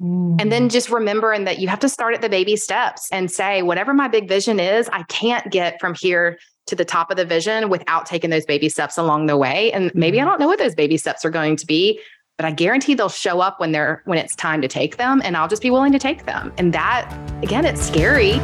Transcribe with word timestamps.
Mm. 0.00 0.40
And 0.40 0.52
then 0.52 0.68
just 0.68 0.90
remembering 0.90 1.44
that 1.44 1.58
you 1.58 1.68
have 1.68 1.80
to 1.80 1.88
start 1.88 2.14
at 2.14 2.22
the 2.22 2.28
baby 2.28 2.56
steps 2.56 3.08
and 3.10 3.30
say, 3.30 3.62
whatever 3.62 3.92
my 3.92 4.06
big 4.06 4.28
vision 4.28 4.60
is, 4.60 4.88
I 4.90 5.02
can't 5.04 5.50
get 5.50 5.80
from 5.80 5.94
here 5.94 6.38
to 6.66 6.76
the 6.76 6.84
top 6.84 7.10
of 7.10 7.16
the 7.16 7.24
vision 7.24 7.68
without 7.68 8.06
taking 8.06 8.30
those 8.30 8.44
baby 8.44 8.68
steps 8.68 8.96
along 8.96 9.26
the 9.26 9.36
way. 9.36 9.72
And 9.72 9.90
maybe 9.94 10.18
I 10.18 10.20
mm-hmm. 10.20 10.30
don't 10.30 10.40
know 10.40 10.46
what 10.46 10.58
those 10.58 10.74
baby 10.74 10.98
steps 10.98 11.24
are 11.24 11.30
going 11.30 11.56
to 11.56 11.66
be, 11.66 12.00
but 12.36 12.44
I 12.44 12.52
guarantee 12.52 12.94
they'll 12.94 13.08
show 13.08 13.40
up 13.40 13.58
when 13.58 13.72
they're 13.72 14.02
when 14.04 14.18
it's 14.18 14.36
time 14.36 14.62
to 14.62 14.68
take 14.68 14.98
them 14.98 15.20
and 15.24 15.36
I'll 15.36 15.48
just 15.48 15.62
be 15.62 15.70
willing 15.70 15.92
to 15.92 15.98
take 15.98 16.26
them. 16.26 16.52
And 16.58 16.72
that 16.74 17.10
again, 17.42 17.64
it's 17.64 17.80
scary. 17.80 18.38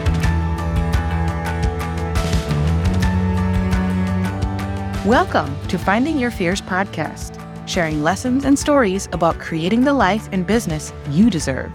Welcome 5.07 5.55
to 5.68 5.79
Finding 5.79 6.18
Your 6.18 6.30
Fierce 6.30 6.62
podcast 6.62 7.44
sharing 7.67 8.03
lessons 8.03 8.45
and 8.45 8.59
stories 8.59 9.09
about 9.12 9.39
creating 9.39 9.83
the 9.83 9.93
life 9.93 10.29
and 10.33 10.47
business 10.47 10.93
you 11.11 11.30
deserve. 11.30 11.73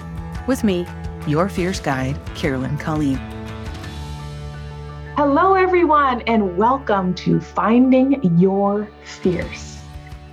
With 0.48 0.64
me, 0.64 0.86
your 1.28 1.50
fierce 1.50 1.80
guide, 1.80 2.18
Carolyn 2.36 2.78
Colleen. 2.78 3.18
Hello, 5.16 5.54
everyone, 5.54 6.22
and 6.22 6.58
welcome 6.58 7.14
to 7.16 7.42
Finding 7.42 8.40
Your 8.40 8.90
Fierce. 9.04 9.82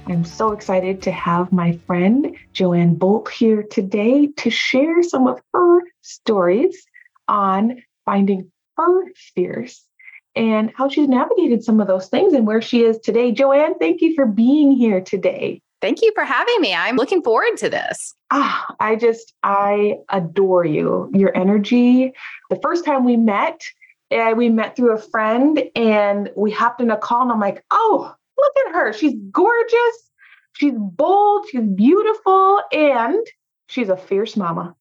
I'm 0.07 0.25
so 0.25 0.53
excited 0.53 1.03
to 1.03 1.11
have 1.11 1.51
my 1.51 1.77
friend 1.87 2.37
Joanne 2.53 2.95
Bolt 2.95 3.29
here 3.29 3.65
today 3.65 4.29
to 4.37 4.51
share 4.51 5.03
some 5.03 5.27
of 5.27 5.41
her 5.53 5.81
stories 6.03 6.87
on 7.27 7.83
finding 8.05 8.53
her 8.77 9.13
fierce 9.35 9.85
and 10.37 10.71
how 10.77 10.89
she's 10.89 11.09
navigated 11.09 11.65
some 11.65 11.81
of 11.81 11.87
those 11.87 12.09
things 12.09 12.35
and 12.35 12.47
where 12.47 12.61
she 12.63 12.83
is 12.83 12.99
today. 12.99 13.33
Joanne, 13.33 13.79
thank 13.79 14.03
you 14.03 14.15
for 14.15 14.27
being 14.27 14.71
here 14.71 15.01
today. 15.01 15.61
Thank 15.81 16.03
you 16.03 16.13
for 16.15 16.25
having 16.25 16.61
me. 16.61 16.75
I'm 16.75 16.97
looking 16.97 17.23
forward 17.23 17.57
to 17.59 17.69
this. 17.69 18.15
Ah, 18.31 18.75
I 18.81 18.97
just, 18.97 19.35
I 19.43 19.97
adore 20.11 20.65
you, 20.65 21.11
your 21.15 21.37
energy. 21.37 22.13
The 22.51 22.59
first 22.63 22.85
time 22.85 23.05
we 23.05 23.17
met, 23.17 23.63
uh, 24.11 24.35
we 24.37 24.49
met 24.49 24.77
through 24.77 24.93
a 24.93 24.99
friend 24.99 25.63
and 25.75 26.31
we 26.37 26.51
hopped 26.51 26.81
in 26.81 26.91
a 26.91 26.97
call, 26.97 27.23
and 27.23 27.33
I'm 27.33 27.41
like, 27.41 27.65
oh, 27.71 28.15
look 28.39 28.53
at 28.67 28.75
her. 28.75 28.93
She's 28.93 29.15
gorgeous. 29.31 30.11
She's 30.55 30.75
bold. 30.77 31.47
She's 31.51 31.63
beautiful. 31.63 32.61
And 32.73 33.27
she's 33.69 33.89
a 33.89 33.97
fierce 33.97 34.37
mama 34.37 34.75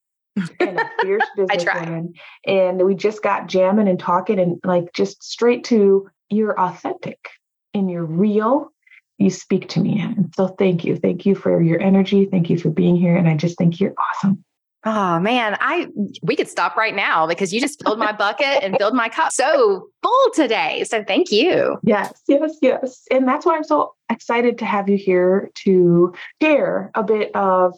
and 0.60 0.80
a 0.80 0.90
fierce 1.02 1.24
businesswoman. 1.38 2.14
And 2.46 2.86
we 2.86 2.96
just 2.96 3.24
got 3.24 3.48
jamming 3.48 3.88
and 3.88 4.00
talking 4.00 4.40
and 4.40 4.60
like 4.64 4.94
just 4.94 5.24
straight 5.24 5.64
to 5.66 6.10
you're 6.30 6.60
authentic 6.60 7.30
and 7.74 7.90
you're 7.90 8.06
real. 8.06 8.72
You 9.18 9.30
speak 9.30 9.70
to 9.70 9.80
me. 9.80 10.02
And 10.02 10.34
so 10.36 10.48
thank 10.48 10.84
you. 10.84 10.98
Thank 10.98 11.26
you 11.26 11.36
for 11.36 11.62
your 11.62 11.82
energy. 11.82 12.26
Thank 12.26 12.50
you 12.50 12.58
for 12.58 12.70
being 12.70 12.96
here. 12.96 13.16
And 13.16 13.30
I 13.30 13.36
just 13.36 13.58
think 13.58 13.80
you're 13.80 13.94
awesome. 13.98 14.44
Oh 14.88 15.20
man, 15.20 15.58
I 15.62 15.88
we 16.22 16.36
could 16.36 16.48
stop 16.48 16.76
right 16.76 16.94
now 16.94 17.26
because 17.26 17.52
you 17.52 17.60
just 17.60 17.84
filled 17.84 17.98
my 17.98 18.12
bucket 18.12 18.62
and 18.62 18.78
filled 18.78 18.94
my 18.94 19.10
cup 19.10 19.32
so 19.32 19.88
full 20.04 20.32
today. 20.36 20.84
So 20.84 21.04
thank 21.04 21.32
you. 21.32 21.78
Yes, 21.82 22.22
yes, 22.28 22.56
yes. 22.62 23.02
And 23.10 23.28
that's 23.28 23.48
why 23.48 23.56
I'm 23.56 23.64
so 23.64 23.96
excited 24.12 24.60
to 24.60 24.66
have 24.66 24.88
you 24.88 24.98
here 24.98 25.50
to 25.64 26.14
share 26.40 26.92
a 26.94 27.02
bit 27.02 27.36
of 27.36 27.74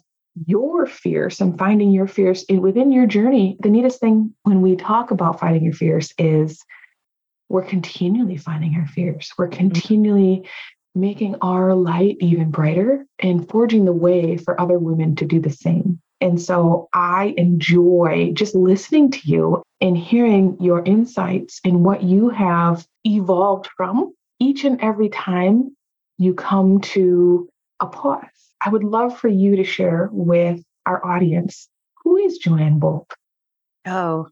your 0.46 0.86
fears 0.86 1.42
and 1.42 1.58
finding 1.58 1.92
your 1.92 2.08
fears 2.08 2.46
within 2.50 2.92
your 2.92 3.08
journey, 3.08 3.58
the 3.60 3.70
neatest 3.70 4.00
thing 4.00 4.34
when 4.44 4.62
we 4.62 4.76
talk 4.76 5.12
about 5.12 5.40
finding 5.40 5.64
your 5.64 5.74
fears 5.74 6.14
is 6.18 6.64
we're 7.50 7.64
continually 7.64 8.38
finding 8.38 8.76
our 8.76 8.88
fears. 8.88 9.32
We're 9.38 9.48
mm-hmm. 9.48 9.58
continually 9.58 10.50
making 10.96 11.36
our 11.42 11.76
light 11.76 12.18
even 12.20 12.52
brighter 12.52 13.06
and 13.20 13.48
forging 13.50 13.86
the 13.86 13.94
way 13.94 14.38
for 14.38 14.60
other 14.60 14.80
women 14.80 15.16
to 15.16 15.26
do 15.26 15.40
the 15.40 15.50
same. 15.50 16.00
And 16.20 16.42
so 16.42 16.90
I 16.94 17.36
enjoy 17.38 18.32
just 18.34 18.56
listening 18.56 19.12
to 19.12 19.20
you 19.24 19.62
and 19.80 19.96
hearing 19.96 20.58
your 20.60 20.84
insights 20.84 21.62
and 21.64 21.86
what 21.86 22.02
you 22.02 22.30
have 22.30 22.86
evolved 23.04 23.70
from 23.78 24.14
each 24.40 24.64
and 24.64 24.82
every 24.82 25.10
time 25.10 25.76
you 26.18 26.34
come 26.34 26.82
to 26.82 27.48
a 27.80 27.86
pause 27.86 28.47
I 28.62 28.70
would 28.70 28.84
love 28.84 29.18
for 29.18 29.28
you 29.28 29.56
to 29.56 29.64
share 29.64 30.10
with 30.12 30.64
our 30.86 31.06
audience 31.06 31.70
who 32.04 32.18
is 32.18 32.38
Joanne 32.38 32.80
Bolt? 32.80 33.12
Oh, 33.86 34.28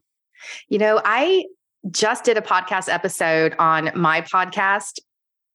you 0.68 0.78
know, 0.78 1.00
I 1.04 1.44
just 1.90 2.24
did 2.24 2.36
a 2.36 2.42
podcast 2.42 2.92
episode 2.92 3.54
on 3.58 3.90
my 3.94 4.22
podcast 4.22 4.98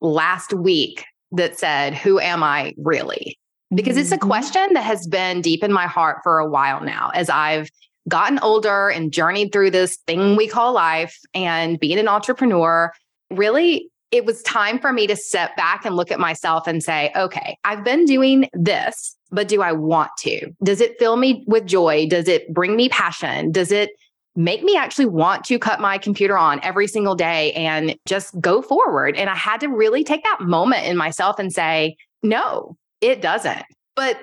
last 0.02 0.54
week 0.54 1.06
that 1.31 1.58
said, 1.58 1.96
Who 1.96 2.20
am 2.20 2.44
I 2.44 2.74
really? 2.78 3.38
Because 3.74 3.96
mm-hmm. 3.96 4.02
it's 4.02 4.12
a 4.12 4.18
mm-hmm. 4.18 4.28
question 4.28 4.74
that 4.74 4.84
has 4.84 5.08
been 5.08 5.42
deep 5.42 5.64
in 5.64 5.72
my 5.72 5.88
heart 5.88 6.20
for 6.24 6.40
a 6.40 6.50
while 6.50 6.81
now 6.81 7.12
as 7.14 7.30
I've 7.30 7.70
gotten 8.08 8.40
older 8.40 8.90
and 8.90 9.12
journeyed 9.12 9.52
through 9.52 9.72
this 9.72 9.98
thing 10.08 10.36
we 10.36 10.48
call 10.48 10.74
life 10.74 11.18
and 11.34 11.80
being 11.80 12.00
an 12.00 12.08
entrepreneur. 12.08 12.92
Really, 13.30 13.90
it 14.12 14.26
was 14.26 14.42
time 14.44 14.78
for 14.78 14.92
me 14.92 15.08
to 15.08 15.16
step 15.16 15.56
back 15.56 15.86
and 15.86 15.96
look 15.96 16.12
at 16.12 16.20
myself 16.20 16.68
and 16.68 16.84
say, 16.84 17.12
okay, 17.16 17.58
I've 17.64 17.84
been 17.84 18.06
doing 18.06 18.50
this, 18.54 19.16
but 19.32 19.48
do 19.48 19.62
I 19.62 19.72
want 19.72 20.12
to? 20.20 20.52
Does 20.64 20.82
it 20.82 21.00
fill 21.00 21.16
me 21.16 21.44
with 21.48 21.66
joy? 21.66 22.08
Does 22.10 22.28
it 22.28 22.54
bring 22.54 22.76
me 22.76 22.90
passion? 22.90 23.52
Does 23.52 23.72
it 23.72 23.92
make 24.36 24.64
me 24.64 24.76
actually 24.76 25.06
want 25.06 25.46
to 25.46 25.58
cut 25.58 25.80
my 25.80 25.98
computer 25.98 26.38
on 26.38 26.60
every 26.64 26.88
single 26.88 27.16
day 27.16 27.54
and 27.54 27.96
just 28.06 28.40
go 28.42 28.62
forward? 28.62 29.16
And 29.16 29.30
I 29.30 29.36
had 29.36 29.62
to 29.62 29.68
really 29.68 30.04
take 30.04 30.24
that 30.24 30.42
moment 30.42 30.86
in 30.86 30.98
myself 30.98 31.40
and 31.40 31.52
say, 31.52 31.96
no, 32.22 32.76
it 33.00 33.22
doesn't. 33.22 33.64
But 33.96 34.18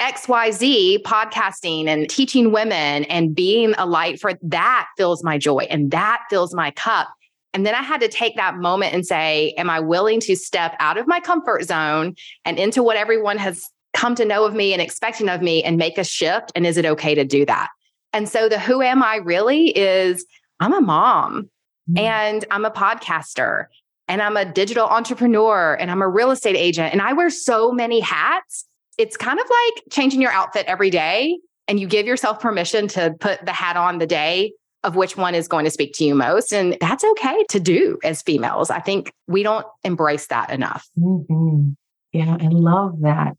XYZ 0.00 1.02
podcasting 1.02 1.86
and 1.86 2.08
teaching 2.08 2.52
women 2.52 3.04
and 3.04 3.34
being 3.34 3.74
a 3.76 3.84
light 3.84 4.18
for 4.18 4.32
that 4.42 4.86
fills 4.96 5.22
my 5.22 5.36
joy 5.36 5.66
and 5.68 5.90
that 5.90 6.22
fills 6.30 6.54
my 6.54 6.70
cup. 6.70 7.08
And 7.52 7.66
then 7.66 7.74
I 7.74 7.82
had 7.82 8.00
to 8.00 8.08
take 8.08 8.36
that 8.36 8.56
moment 8.56 8.94
and 8.94 9.04
say, 9.04 9.54
Am 9.56 9.68
I 9.68 9.80
willing 9.80 10.20
to 10.20 10.36
step 10.36 10.76
out 10.78 10.98
of 10.98 11.06
my 11.06 11.20
comfort 11.20 11.64
zone 11.64 12.14
and 12.44 12.58
into 12.58 12.82
what 12.82 12.96
everyone 12.96 13.38
has 13.38 13.64
come 13.92 14.14
to 14.14 14.24
know 14.24 14.44
of 14.44 14.54
me 14.54 14.72
and 14.72 14.80
expecting 14.80 15.28
of 15.28 15.42
me 15.42 15.62
and 15.62 15.76
make 15.76 15.98
a 15.98 16.04
shift? 16.04 16.52
And 16.54 16.66
is 16.66 16.76
it 16.76 16.86
okay 16.86 17.14
to 17.14 17.24
do 17.24 17.44
that? 17.46 17.68
And 18.12 18.28
so 18.28 18.48
the 18.48 18.58
who 18.58 18.82
am 18.82 19.02
I 19.02 19.16
really 19.16 19.68
is 19.76 20.24
I'm 20.58 20.74
a 20.74 20.80
mom 20.80 21.50
mm-hmm. 21.90 21.98
and 21.98 22.44
I'm 22.50 22.64
a 22.64 22.70
podcaster 22.70 23.66
and 24.08 24.20
I'm 24.20 24.36
a 24.36 24.44
digital 24.44 24.86
entrepreneur 24.86 25.74
and 25.74 25.90
I'm 25.90 26.02
a 26.02 26.08
real 26.08 26.30
estate 26.30 26.56
agent. 26.56 26.92
And 26.92 27.00
I 27.00 27.12
wear 27.12 27.30
so 27.30 27.72
many 27.72 28.00
hats. 28.00 28.66
It's 28.98 29.16
kind 29.16 29.38
of 29.38 29.46
like 29.46 29.84
changing 29.90 30.20
your 30.20 30.32
outfit 30.32 30.66
every 30.66 30.90
day 30.90 31.38
and 31.68 31.78
you 31.78 31.86
give 31.86 32.06
yourself 32.06 32.40
permission 32.40 32.88
to 32.88 33.14
put 33.20 33.44
the 33.46 33.52
hat 33.52 33.76
on 33.76 33.98
the 33.98 34.06
day 34.06 34.52
of 34.82 34.96
which 34.96 35.16
one 35.16 35.34
is 35.34 35.48
going 35.48 35.64
to 35.64 35.70
speak 35.70 35.92
to 35.94 36.04
you 36.04 36.14
most. 36.14 36.52
And 36.52 36.76
that's 36.80 37.04
okay 37.04 37.44
to 37.50 37.60
do 37.60 37.98
as 38.02 38.22
females. 38.22 38.70
I 38.70 38.80
think 38.80 39.12
we 39.26 39.42
don't 39.42 39.66
embrace 39.84 40.26
that 40.28 40.50
enough. 40.50 40.88
Mm-hmm. 40.98 41.70
Yeah, 42.12 42.36
I 42.40 42.48
love 42.48 43.00
that. 43.02 43.36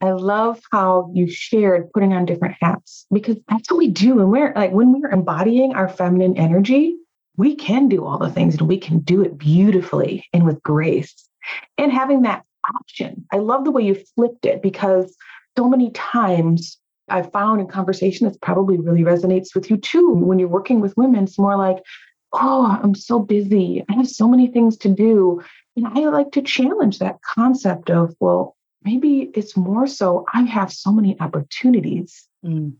I 0.00 0.10
love 0.10 0.60
how 0.72 1.10
you 1.14 1.30
shared 1.30 1.92
putting 1.92 2.12
on 2.12 2.26
different 2.26 2.56
hats 2.60 3.06
because 3.12 3.36
that's 3.48 3.70
what 3.70 3.78
we 3.78 3.88
do. 3.88 4.18
And 4.18 4.30
we're 4.30 4.52
like, 4.54 4.72
when 4.72 4.92
we're 4.92 5.10
embodying 5.10 5.74
our 5.74 5.88
feminine 5.88 6.36
energy, 6.36 6.96
we 7.36 7.54
can 7.54 7.88
do 7.88 8.04
all 8.04 8.18
the 8.18 8.30
things 8.30 8.56
and 8.56 8.68
we 8.68 8.78
can 8.78 8.98
do 8.98 9.22
it 9.22 9.38
beautifully 9.38 10.24
and 10.32 10.44
with 10.44 10.62
grace. 10.62 11.14
And 11.78 11.92
having 11.92 12.22
that 12.22 12.44
option, 12.74 13.24
I 13.32 13.36
love 13.36 13.64
the 13.64 13.70
way 13.70 13.82
you 13.82 13.96
flipped 14.16 14.44
it 14.44 14.60
because 14.60 15.16
so 15.56 15.68
many 15.68 15.90
times 15.92 16.78
I've 17.08 17.32
found 17.32 17.60
in 17.60 17.66
conversation 17.66 18.26
that's 18.26 18.38
probably 18.38 18.78
really 18.78 19.02
resonates 19.02 19.54
with 19.54 19.70
you 19.70 19.76
too. 19.76 20.10
When 20.10 20.38
you're 20.38 20.48
working 20.48 20.80
with 20.80 20.96
women, 20.96 21.24
it's 21.24 21.38
more 21.38 21.56
like, 21.56 21.82
oh, 22.32 22.78
I'm 22.82 22.94
so 22.94 23.18
busy. 23.18 23.84
I 23.90 23.94
have 23.94 24.08
so 24.08 24.28
many 24.28 24.46
things 24.46 24.76
to 24.78 24.88
do. 24.88 25.42
And 25.76 25.86
I 25.86 26.08
like 26.08 26.32
to 26.32 26.42
challenge 26.42 26.98
that 26.98 27.20
concept 27.22 27.90
of, 27.90 28.14
well, 28.20 28.56
maybe 28.82 29.30
it's 29.34 29.56
more 29.56 29.86
so 29.86 30.26
I 30.32 30.42
have 30.42 30.72
so 30.72 30.92
many 30.92 31.18
opportunities. 31.20 32.26
Mm. 32.44 32.74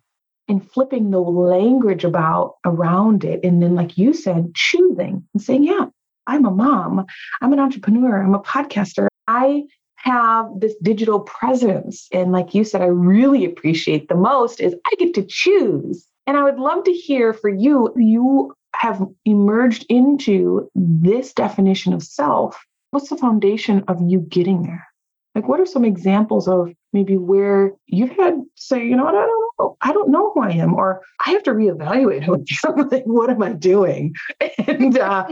And 0.49 0.71
flipping 0.71 1.11
the 1.11 1.21
language 1.21 2.05
about 2.05 2.57
around 2.67 3.25
it. 3.25 3.41
And 3.45 3.63
then, 3.63 3.75
like 3.75 3.97
you 3.97 4.13
said, 4.13 4.55
choosing 4.55 5.27
and 5.33 5.43
saying, 5.43 5.65
yeah, 5.65 5.87
I'm 6.27 6.45
a 6.45 6.51
mom, 6.51 7.07
I'm 7.41 7.53
an 7.53 7.61
entrepreneur, 7.61 8.23
I'm 8.23 8.35
a 8.35 8.41
podcaster. 8.41 9.07
I 9.27 9.65
have 10.03 10.49
this 10.59 10.75
digital 10.83 11.21
presence. 11.21 12.09
And 12.11 12.33
like 12.33 12.55
you 12.55 12.65
said, 12.65 12.83
I 12.83 12.87
really 12.87 13.45
appreciate 13.45 14.09
the 14.09 14.17
most 14.17 14.61
is 14.61 14.75
I 14.85 14.95
get 14.99 15.15
to 15.15 15.23
choose. 15.23 16.05
And 16.27 16.37
I 16.37 16.43
would 16.43 16.59
love 16.59 16.83
to 16.85 16.93
hear 16.93 17.33
for 17.33 17.49
you, 17.49 17.93
you 17.97 18.53
have 18.75 19.07
emerged 19.25 19.87
into 19.89 20.69
this 20.75 21.33
definition 21.33 21.93
of 21.93 22.03
self. 22.03 22.61
What's 22.91 23.11
the 23.11 23.17
foundation 23.17 23.85
of 23.87 24.01
you 24.03 24.19
getting 24.21 24.65
there? 24.65 24.89
Like, 25.37 25.47
what 25.47 25.61
are 25.61 25.67
some 25.67 25.85
examples 25.85 26.49
of 26.49 26.73
maybe 26.93 27.17
where 27.17 27.73
you've 27.87 28.11
had 28.11 28.41
say, 28.57 28.85
you 28.85 28.97
know 28.97 29.05
what, 29.05 29.15
I 29.15 29.25
don't 29.25 29.55
know, 29.59 29.77
I 29.81 29.93
don't 29.93 30.11
know 30.11 30.33
who 30.35 30.41
I 30.43 30.51
am, 30.51 30.75
or 30.75 31.01
I 31.25 31.31
have 31.31 31.45
to 31.45 31.53
reevaluate 31.53 32.25
who 32.25 32.45
like, 32.91 33.05
what 33.05 33.31
am 33.31 33.43
I 33.43 33.53
doing? 33.53 34.15
And 34.67 34.99
uh, 34.99 35.29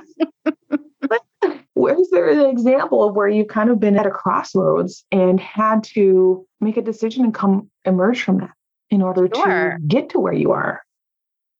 Where's 2.20 2.36
there 2.36 2.46
an 2.48 2.50
example 2.50 3.04
of 3.08 3.14
where 3.14 3.28
you've 3.28 3.48
kind 3.48 3.70
of 3.70 3.80
been 3.80 3.98
at 3.98 4.06
a 4.06 4.10
crossroads 4.10 5.04
and 5.10 5.40
had 5.40 5.84
to 5.84 6.46
make 6.60 6.76
a 6.76 6.82
decision 6.82 7.24
and 7.24 7.34
come 7.34 7.70
emerge 7.84 8.22
from 8.22 8.38
that? 8.38 8.50
in 8.90 9.02
order 9.02 9.28
Sure. 9.32 9.78
to 9.78 9.86
get 9.86 10.10
to 10.10 10.18
where 10.18 10.32
you 10.32 10.50
are? 10.50 10.82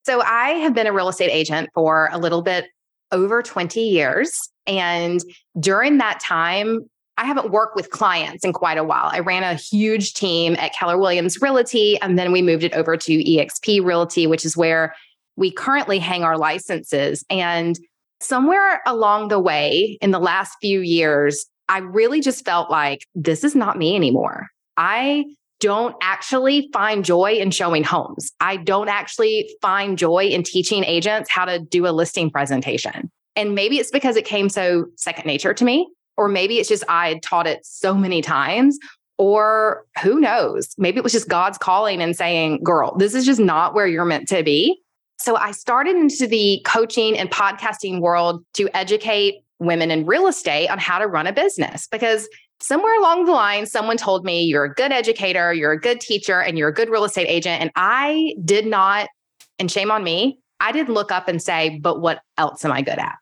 So 0.04 0.20
I 0.20 0.50
have 0.50 0.74
been 0.74 0.86
a 0.88 0.92
real 0.92 1.08
estate 1.08 1.30
agent 1.30 1.70
for 1.74 2.08
a 2.12 2.18
little 2.18 2.42
bit 2.42 2.66
over 3.12 3.42
20 3.42 3.80
years. 3.80 4.32
And 4.66 5.20
during 5.58 5.98
that 5.98 6.18
time, 6.20 6.90
I 7.16 7.26
haven't 7.26 7.50
worked 7.50 7.76
with 7.76 7.90
clients 7.90 8.44
in 8.44 8.52
quite 8.52 8.78
a 8.78 8.84
while. 8.84 9.10
I 9.12 9.20
ran 9.20 9.42
a 9.44 9.54
huge 9.54 10.14
team 10.14 10.56
at 10.58 10.72
Keller 10.74 10.98
Williams 10.98 11.40
Realty, 11.40 12.00
and 12.00 12.18
then 12.18 12.32
we 12.32 12.42
moved 12.42 12.64
it 12.64 12.72
over 12.74 12.96
to 12.96 13.12
EXP 13.12 13.84
Realty, 13.84 14.26
which 14.26 14.44
is 14.44 14.56
where 14.56 14.94
we 15.36 15.50
currently 15.50 15.98
hang 15.98 16.24
our 16.24 16.36
licenses. 16.38 17.24
And 17.30 17.78
somewhere 18.20 18.82
along 18.87 19.28
the 19.28 19.40
way 19.40 19.99
in 20.00 20.11
the 20.11 20.19
last 20.19 20.56
few 20.61 20.81
years, 20.81 21.46
I 21.69 21.78
really 21.78 22.20
just 22.20 22.44
felt 22.44 22.70
like 22.70 23.06
this 23.14 23.44
is 23.44 23.55
not 23.55 23.78
me 23.78 23.94
anymore. 23.96 24.49
I 24.76 25.25
don't 25.61 25.94
actually 26.00 26.70
find 26.72 27.05
joy 27.05 27.32
in 27.32 27.50
showing 27.50 27.84
homes. 27.84 28.32
I 28.40 28.56
don't 28.56 28.88
actually 28.88 29.50
find 29.61 29.99
joy 29.99 30.25
in 30.25 30.43
teaching 30.43 30.84
agents 30.84 31.31
how 31.31 31.44
to 31.44 31.58
do 31.58 31.87
a 31.87 31.93
listing 31.93 32.31
presentation. 32.31 33.11
And 33.37 33.55
maybe 33.55 33.78
it's 33.78 33.90
because 33.90 34.17
it 34.17 34.25
came 34.25 34.49
so 34.49 34.87
second 34.96 35.26
nature 35.26 35.55
to 35.55 35.64
me, 35.64 35.88
or 36.16 36.28
maybe 36.28 36.58
it's 36.58 36.69
just 36.69 36.82
I 36.88 37.11
had 37.11 37.23
taught 37.23 37.46
it 37.46 37.64
so 37.64 37.94
many 37.94 38.23
times, 38.23 38.78
or 39.19 39.84
who 40.02 40.19
knows? 40.19 40.75
Maybe 40.78 40.96
it 40.96 41.05
was 41.05 41.12
just 41.12 41.28
God's 41.28 41.58
calling 41.58 42.00
and 42.00 42.16
saying, 42.16 42.62
girl, 42.64 42.96
this 42.96 43.14
is 43.14 43.26
just 43.26 43.40
not 43.40 43.75
where 43.75 43.87
you're 43.87 44.06
meant 44.06 44.28
to 44.28 44.43
be. 44.43 44.81
So 45.20 45.37
I 45.37 45.50
started 45.50 45.96
into 45.96 46.26
the 46.26 46.62
coaching 46.64 47.19
and 47.19 47.31
podcasting 47.31 48.00
world 48.00 48.43
to 48.55 48.70
educate 48.75 49.43
women 49.58 49.90
in 49.90 50.06
real 50.06 50.26
estate 50.26 50.69
on 50.69 50.78
how 50.78 50.99
to 50.99 51.06
run 51.06 51.26
a 51.26 51.32
business 51.32 51.87
because 51.88 52.26
somewhere 52.62 52.99
along 52.99 53.26
the 53.26 53.32
line, 53.32 53.67
someone 53.67 53.99
told 53.99 54.25
me 54.25 54.43
you're 54.43 54.64
a 54.64 54.72
good 54.72 54.93
educator, 54.93 55.52
you're 55.52 55.72
a 55.72 55.81
good 55.81 56.00
teacher, 56.00 56.40
and 56.40 56.56
you're 56.56 56.70
a 56.70 56.75
good 56.75 56.88
real 56.88 57.05
estate 57.05 57.26
agent. 57.26 57.61
And 57.61 57.70
I 57.76 58.34
did 58.43 58.67
not, 58.67 59.11
and 59.58 59.70
shame 59.70 59.90
on 59.90 60.02
me, 60.02 60.38
I 60.58 60.72
didn't 60.72 60.94
look 60.94 61.12
up 61.12 61.28
and 61.28 61.43
say, 61.43 61.78
but 61.82 62.00
what 62.00 62.20
else 62.38 62.64
am 62.64 62.73
I 62.73 62.81
good 62.81 62.99
at? 62.99 63.16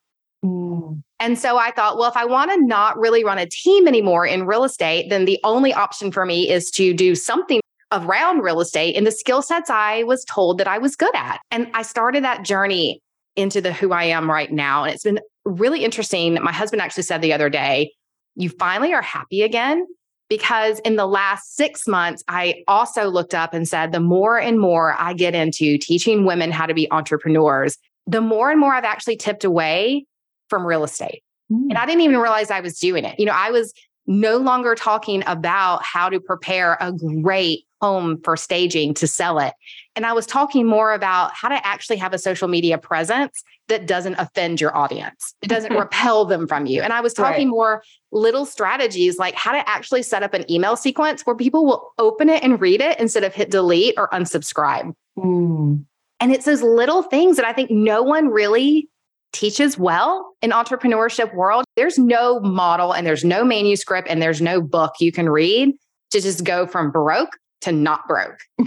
Mm. 0.45 1.03
And 1.19 1.37
so 1.37 1.59
I 1.59 1.73
thought, 1.73 1.99
well, 1.99 2.09
if 2.09 2.17
I 2.17 2.27
want 2.27 2.53
to 2.53 2.65
not 2.65 2.97
really 2.97 3.25
run 3.25 3.39
a 3.39 3.47
team 3.47 3.89
anymore 3.89 4.25
in 4.25 4.47
real 4.47 4.63
estate, 4.63 5.11
then 5.11 5.25
the 5.25 5.41
only 5.43 5.75
option 5.75 6.13
for 6.13 6.25
me 6.25 6.49
is 6.49 6.71
to 6.73 6.95
do 6.95 7.17
something 7.17 7.61
around 7.93 8.41
real 8.41 8.61
estate 8.61 8.97
and 8.97 9.07
the 9.07 9.13
skill 9.13 9.43
sets 9.43 9.71
I 9.71 10.03
was 10.03 10.25
told 10.25 10.59
that 10.59 10.69
I 10.69 10.79
was 10.79 10.97
good 10.97 11.15
at. 11.15 11.41
And 11.51 11.69
I 11.75 11.83
started 11.83 12.25
that 12.25 12.45
journey 12.45 13.01
into 13.37 13.61
the 13.61 13.73
who 13.73 13.93
I 13.93 14.05
am 14.05 14.31
right 14.31 14.53
now. 14.53 14.85
And 14.85 14.93
it's 14.93 15.05
been 15.05 15.21
really 15.45 15.85
interesting. 15.85 16.35
My 16.43 16.53
husband 16.53 16.83
actually 16.83 17.05
said 17.05 17.23
the 17.23 17.33
other 17.33 17.49
day, 17.49 17.93
you 18.35 18.51
finally 18.51 18.93
are 18.93 19.03
happy 19.03 19.43
again. 19.43 19.87
Because 20.29 20.79
in 20.81 20.97
the 20.97 21.07
last 21.07 21.57
six 21.57 21.89
months, 21.89 22.23
I 22.29 22.63
also 22.69 23.09
looked 23.09 23.35
up 23.35 23.55
and 23.55 23.67
said, 23.67 23.93
the 23.93 24.01
more 24.01 24.39
and 24.39 24.61
more 24.61 24.95
I 24.99 25.15
get 25.15 25.35
into 25.35 25.79
teaching 25.79 26.27
women 26.27 26.51
how 26.51 26.67
to 26.67 26.75
be 26.75 26.87
entrepreneurs, 26.93 27.79
the 28.07 28.21
more 28.21 28.51
and 28.51 28.61
more 28.61 28.75
I've 28.75 28.85
actually 28.85 29.17
tipped 29.17 29.45
away 29.45 30.05
from 30.51 30.67
real 30.67 30.85
estate. 30.85 31.23
Mm. 31.51 31.69
And 31.71 31.79
I 31.79 31.87
didn't 31.87 32.03
even 32.03 32.19
realize 32.19 32.51
I 32.51 32.61
was 32.61 32.79
doing 32.79 33.07
it. 33.07 33.19
You 33.19 33.25
know, 33.25 33.33
I 33.33 33.51
was 33.51 33.73
no 34.07 34.37
longer 34.37 34.75
talking 34.75 35.23
about 35.27 35.83
how 35.83 36.11
to 36.11 36.21
prepare 36.21 36.77
a 36.79 36.93
great 36.93 37.65
home 37.81 38.21
for 38.23 38.37
staging 38.37 38.95
to 38.95 39.07
sell 39.07 39.39
it. 39.39 39.55
And 39.97 40.07
I 40.07 40.13
was 40.13 40.27
talking 40.27 40.67
more 40.67 40.93
about 40.93 41.33
how 41.35 41.49
to 41.49 41.67
actually 41.67 41.97
have 41.97 42.13
a 42.13 42.19
social 42.19 42.49
media 42.49 42.79
presence 42.79 43.43
that 43.69 43.87
doesn't 43.87 44.15
offend 44.15 44.61
your 44.61 44.77
audience. 44.77 45.35
It 45.43 45.49
doesn't 45.49 45.73
repel 45.77 46.25
them 46.25 46.47
from 46.47 46.67
you. 46.67 46.83
And 46.83 46.93
I 46.93 47.01
was 47.01 47.15
talking 47.15 47.49
Right. 47.49 47.53
more 47.53 47.83
little 48.11 48.47
strategies 48.47 49.19
like 49.19 49.35
how 49.35 49.53
to 49.53 49.69
actually 49.69 50.03
set 50.03 50.23
up 50.23 50.35
an 50.35 50.51
email 50.51 50.77
sequence 50.77 51.23
where 51.23 51.37
people 51.37 51.67
will 51.67 51.93
open 51.99 52.29
it 52.29 52.43
and 52.43 52.61
read 52.61 52.81
it 52.81 52.99
instead 52.99 53.25
of 53.25 53.35
hit 53.35 53.51
delete 53.51 53.95
or 53.97 54.09
unsubscribe. 54.09 54.95
Mm. 55.19 55.85
And 56.21 56.33
it's 56.33 56.47
those 56.47 56.63
little 56.63 57.03
things 57.03 57.37
that 57.37 57.47
I 57.47 57.53
think 57.53 57.71
no 57.71 58.03
one 58.03 58.29
really 58.29 58.89
teaches 59.33 59.79
well 59.79 60.35
in 60.41 60.51
entrepreneurship 60.51 61.35
world. 61.35 61.65
There's 61.77 61.99
no 61.99 62.41
model 62.41 62.93
and 62.93 63.07
there's 63.07 63.25
no 63.25 63.45
manuscript 63.45 64.09
and 64.09 64.23
there's 64.23 64.41
no 64.41 64.61
book 64.61 64.95
you 65.01 65.13
can 65.13 65.29
read 65.29 65.75
to 66.11 66.21
just 66.21 66.45
go 66.45 66.67
from 66.67 66.91
broke 66.91 67.31
to 67.63 67.73
not 67.73 68.07
broke. 68.07 68.39
I 68.59 68.65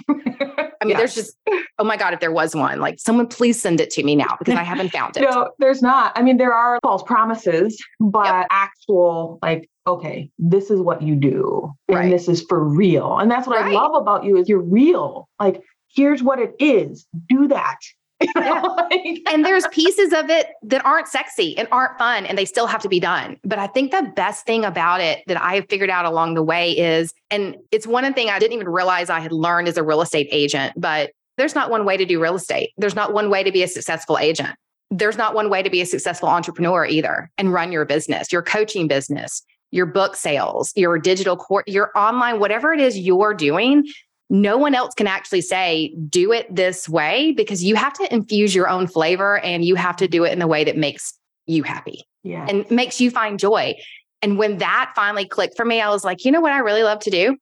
mean, 0.86 0.92
Yeah. 0.92 0.98
there's 0.98 1.16
just, 1.16 1.38
oh 1.80 1.84
my 1.84 1.96
God, 1.98 2.14
if 2.14 2.20
there 2.20 2.32
was 2.32 2.56
one, 2.56 2.80
like 2.80 3.00
someone 3.00 3.28
please 3.28 3.62
send 3.62 3.80
it 3.80 3.90
to 3.92 4.04
me 4.04 4.16
now 4.16 4.36
because 4.40 4.56
I 4.56 4.64
haven't 4.64 4.90
found 4.90 5.16
it. 5.18 5.22
No, 5.32 5.52
there's 5.60 5.82
not. 5.82 6.12
I 6.16 6.24
mean, 6.24 6.38
there 6.38 6.54
are 6.54 6.80
false 6.84 7.04
promises, 7.04 7.82
but 8.00 8.26
Yep. 8.26 8.48
actual, 8.50 9.40
like, 9.42 9.70
okay, 9.88 10.30
this 10.40 10.70
is 10.72 10.80
what 10.82 11.02
you 11.02 11.16
do, 11.16 11.72
and 11.88 11.98
Right. 11.98 12.10
this 12.10 12.28
is 12.28 12.42
for 12.50 12.64
real. 12.64 13.18
And 13.20 13.30
that's 13.32 13.48
what 13.48 13.58
Right. 13.62 13.72
I 13.72 13.80
love 13.80 13.94
about 13.96 14.24
you 14.26 14.38
is 14.38 14.50
you're 14.50 14.60
real. 14.62 15.28
Like, 15.40 15.62
here's 15.94 16.22
what 16.24 16.40
it 16.40 16.56
is. 16.60 17.06
Do 17.30 17.48
that. 17.50 17.78
You 18.36 18.42
know, 18.42 18.44
Yeah. 18.46 18.62
like- 18.62 19.22
and 19.32 19.44
there's 19.46 19.66
pieces 19.68 20.14
of 20.14 20.30
it 20.30 20.48
that 20.64 20.86
aren't 20.86 21.08
sexy 21.08 21.58
and 21.58 21.68
aren't 21.72 21.98
fun 21.98 22.26
and 22.26 22.38
they 22.38 22.46
still 22.46 22.68
have 22.68 22.82
to 22.82 22.90
be 22.90 23.00
done. 23.00 23.38
But 23.44 23.60
I 23.60 23.68
think 23.68 23.92
the 23.92 24.12
best 24.16 24.46
thing 24.46 24.64
about 24.64 25.02
it 25.02 25.24
that 25.28 25.42
I 25.42 25.56
have 25.56 25.66
figured 25.70 25.90
out 25.90 26.06
along 26.06 26.36
the 26.36 26.44
way 26.44 26.78
is, 26.78 27.14
and 27.30 27.56
it's 27.72 27.88
one 27.88 28.12
thing 28.14 28.30
I 28.30 28.40
didn't 28.40 28.54
even 28.54 28.70
realize 28.70 29.10
I 29.10 29.20
had 29.20 29.32
learned 29.32 29.68
as 29.68 29.78
a 29.78 29.84
real 29.84 30.02
estate 30.02 30.28
agent, 30.32 30.74
but 30.78 31.12
there's 31.38 31.56
not 31.56 31.70
one 31.72 31.86
way 31.86 31.98
to 31.98 32.06
do 32.06 32.22
real 32.22 32.36
estate. 32.36 32.72
There's 32.78 32.96
not 32.96 33.14
one 33.14 33.30
way 33.30 33.44
to 33.44 33.52
be 33.52 33.64
a 33.64 33.68
successful 33.68 34.18
agent. 34.18 34.56
There's 34.92 35.18
not 35.18 35.34
one 35.34 35.50
way 35.50 35.64
to 35.64 35.70
be 35.70 35.82
a 35.82 35.86
successful 35.86 36.28
entrepreneur 36.30 36.86
either 36.86 37.32
and 37.38 37.54
run 37.54 37.72
your 37.72 37.86
business, 37.86 38.32
your 38.32 38.42
coaching 38.42 38.88
business, 38.88 39.42
your 39.72 39.86
book 39.86 40.16
sales, 40.18 40.74
your 40.76 41.00
digital 41.00 41.38
court, 41.38 41.68
your 41.68 41.92
online, 41.96 42.40
whatever 42.40 42.74
it 42.74 42.80
is 42.82 43.00
you're 43.00 43.34
doing 43.34 43.86
no 44.32 44.58
one 44.58 44.74
else 44.74 44.94
can 44.94 45.08
actually 45.08 45.42
say, 45.42 45.94
do 46.08 46.32
it 46.32 46.48
this 46.56 46.88
way 46.88 47.34
because 47.34 47.66
you 47.66 47.76
have 47.76 47.92
to 47.92 48.14
infuse 48.14 48.56
your 48.56 48.70
own 48.70 48.88
flavor 48.88 49.40
and 49.40 49.66
you 49.66 49.76
have 49.76 49.98
to 49.98 50.08
do 50.08 50.24
it 50.24 50.32
in 50.32 50.40
the 50.40 50.48
way 50.48 50.64
that 50.64 50.78
makes 50.78 51.20
you 51.48 51.64
happy 51.64 52.06
yeah. 52.24 52.46
and 52.48 52.70
makes 52.72 53.02
you 53.02 53.12
find 53.12 53.40
joy. 53.40 53.76
And 54.22 54.38
when 54.38 54.60
that 54.60 54.94
finally 54.96 55.26
clicked 55.26 55.58
for 55.58 55.66
me, 55.66 55.82
I 55.82 55.90
was 55.90 56.06
like, 56.06 56.24
you 56.24 56.32
know 56.32 56.40
what 56.40 56.54
I 56.54 56.60
really 56.60 56.84
love 56.84 57.00
to 57.00 57.10
do? 57.10 57.36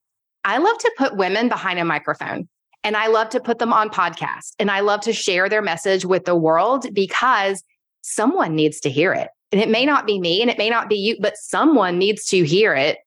I 0.43 0.57
love 0.57 0.79
to 0.79 0.91
put 0.97 1.15
women 1.15 1.47
behind 1.47 1.77
a 1.77 1.85
microphone 1.85 2.49
and 2.83 2.97
I 2.97 3.05
love 3.05 3.29
to 3.29 3.39
put 3.39 3.59
them 3.59 3.71
on 3.71 3.89
podcasts 3.89 4.53
and 4.57 4.71
I 4.71 4.79
love 4.79 5.01
to 5.01 5.13
share 5.13 5.47
their 5.47 5.61
message 5.61 6.05
with 6.05 6.25
the 6.25 6.35
world 6.35 6.87
because 6.91 7.63
someone 8.01 8.55
needs 8.55 8.79
to 8.79 8.89
hear 8.89 9.13
it. 9.13 9.27
And 9.51 9.61
it 9.61 9.69
may 9.69 9.85
not 9.85 10.07
be 10.07 10.19
me 10.19 10.41
and 10.41 10.49
it 10.49 10.57
may 10.57 10.71
not 10.71 10.89
be 10.89 10.95
you, 10.95 11.17
but 11.19 11.37
someone 11.37 11.99
needs 11.99 12.25
to 12.25 12.43
hear 12.43 12.73
it 12.73 12.97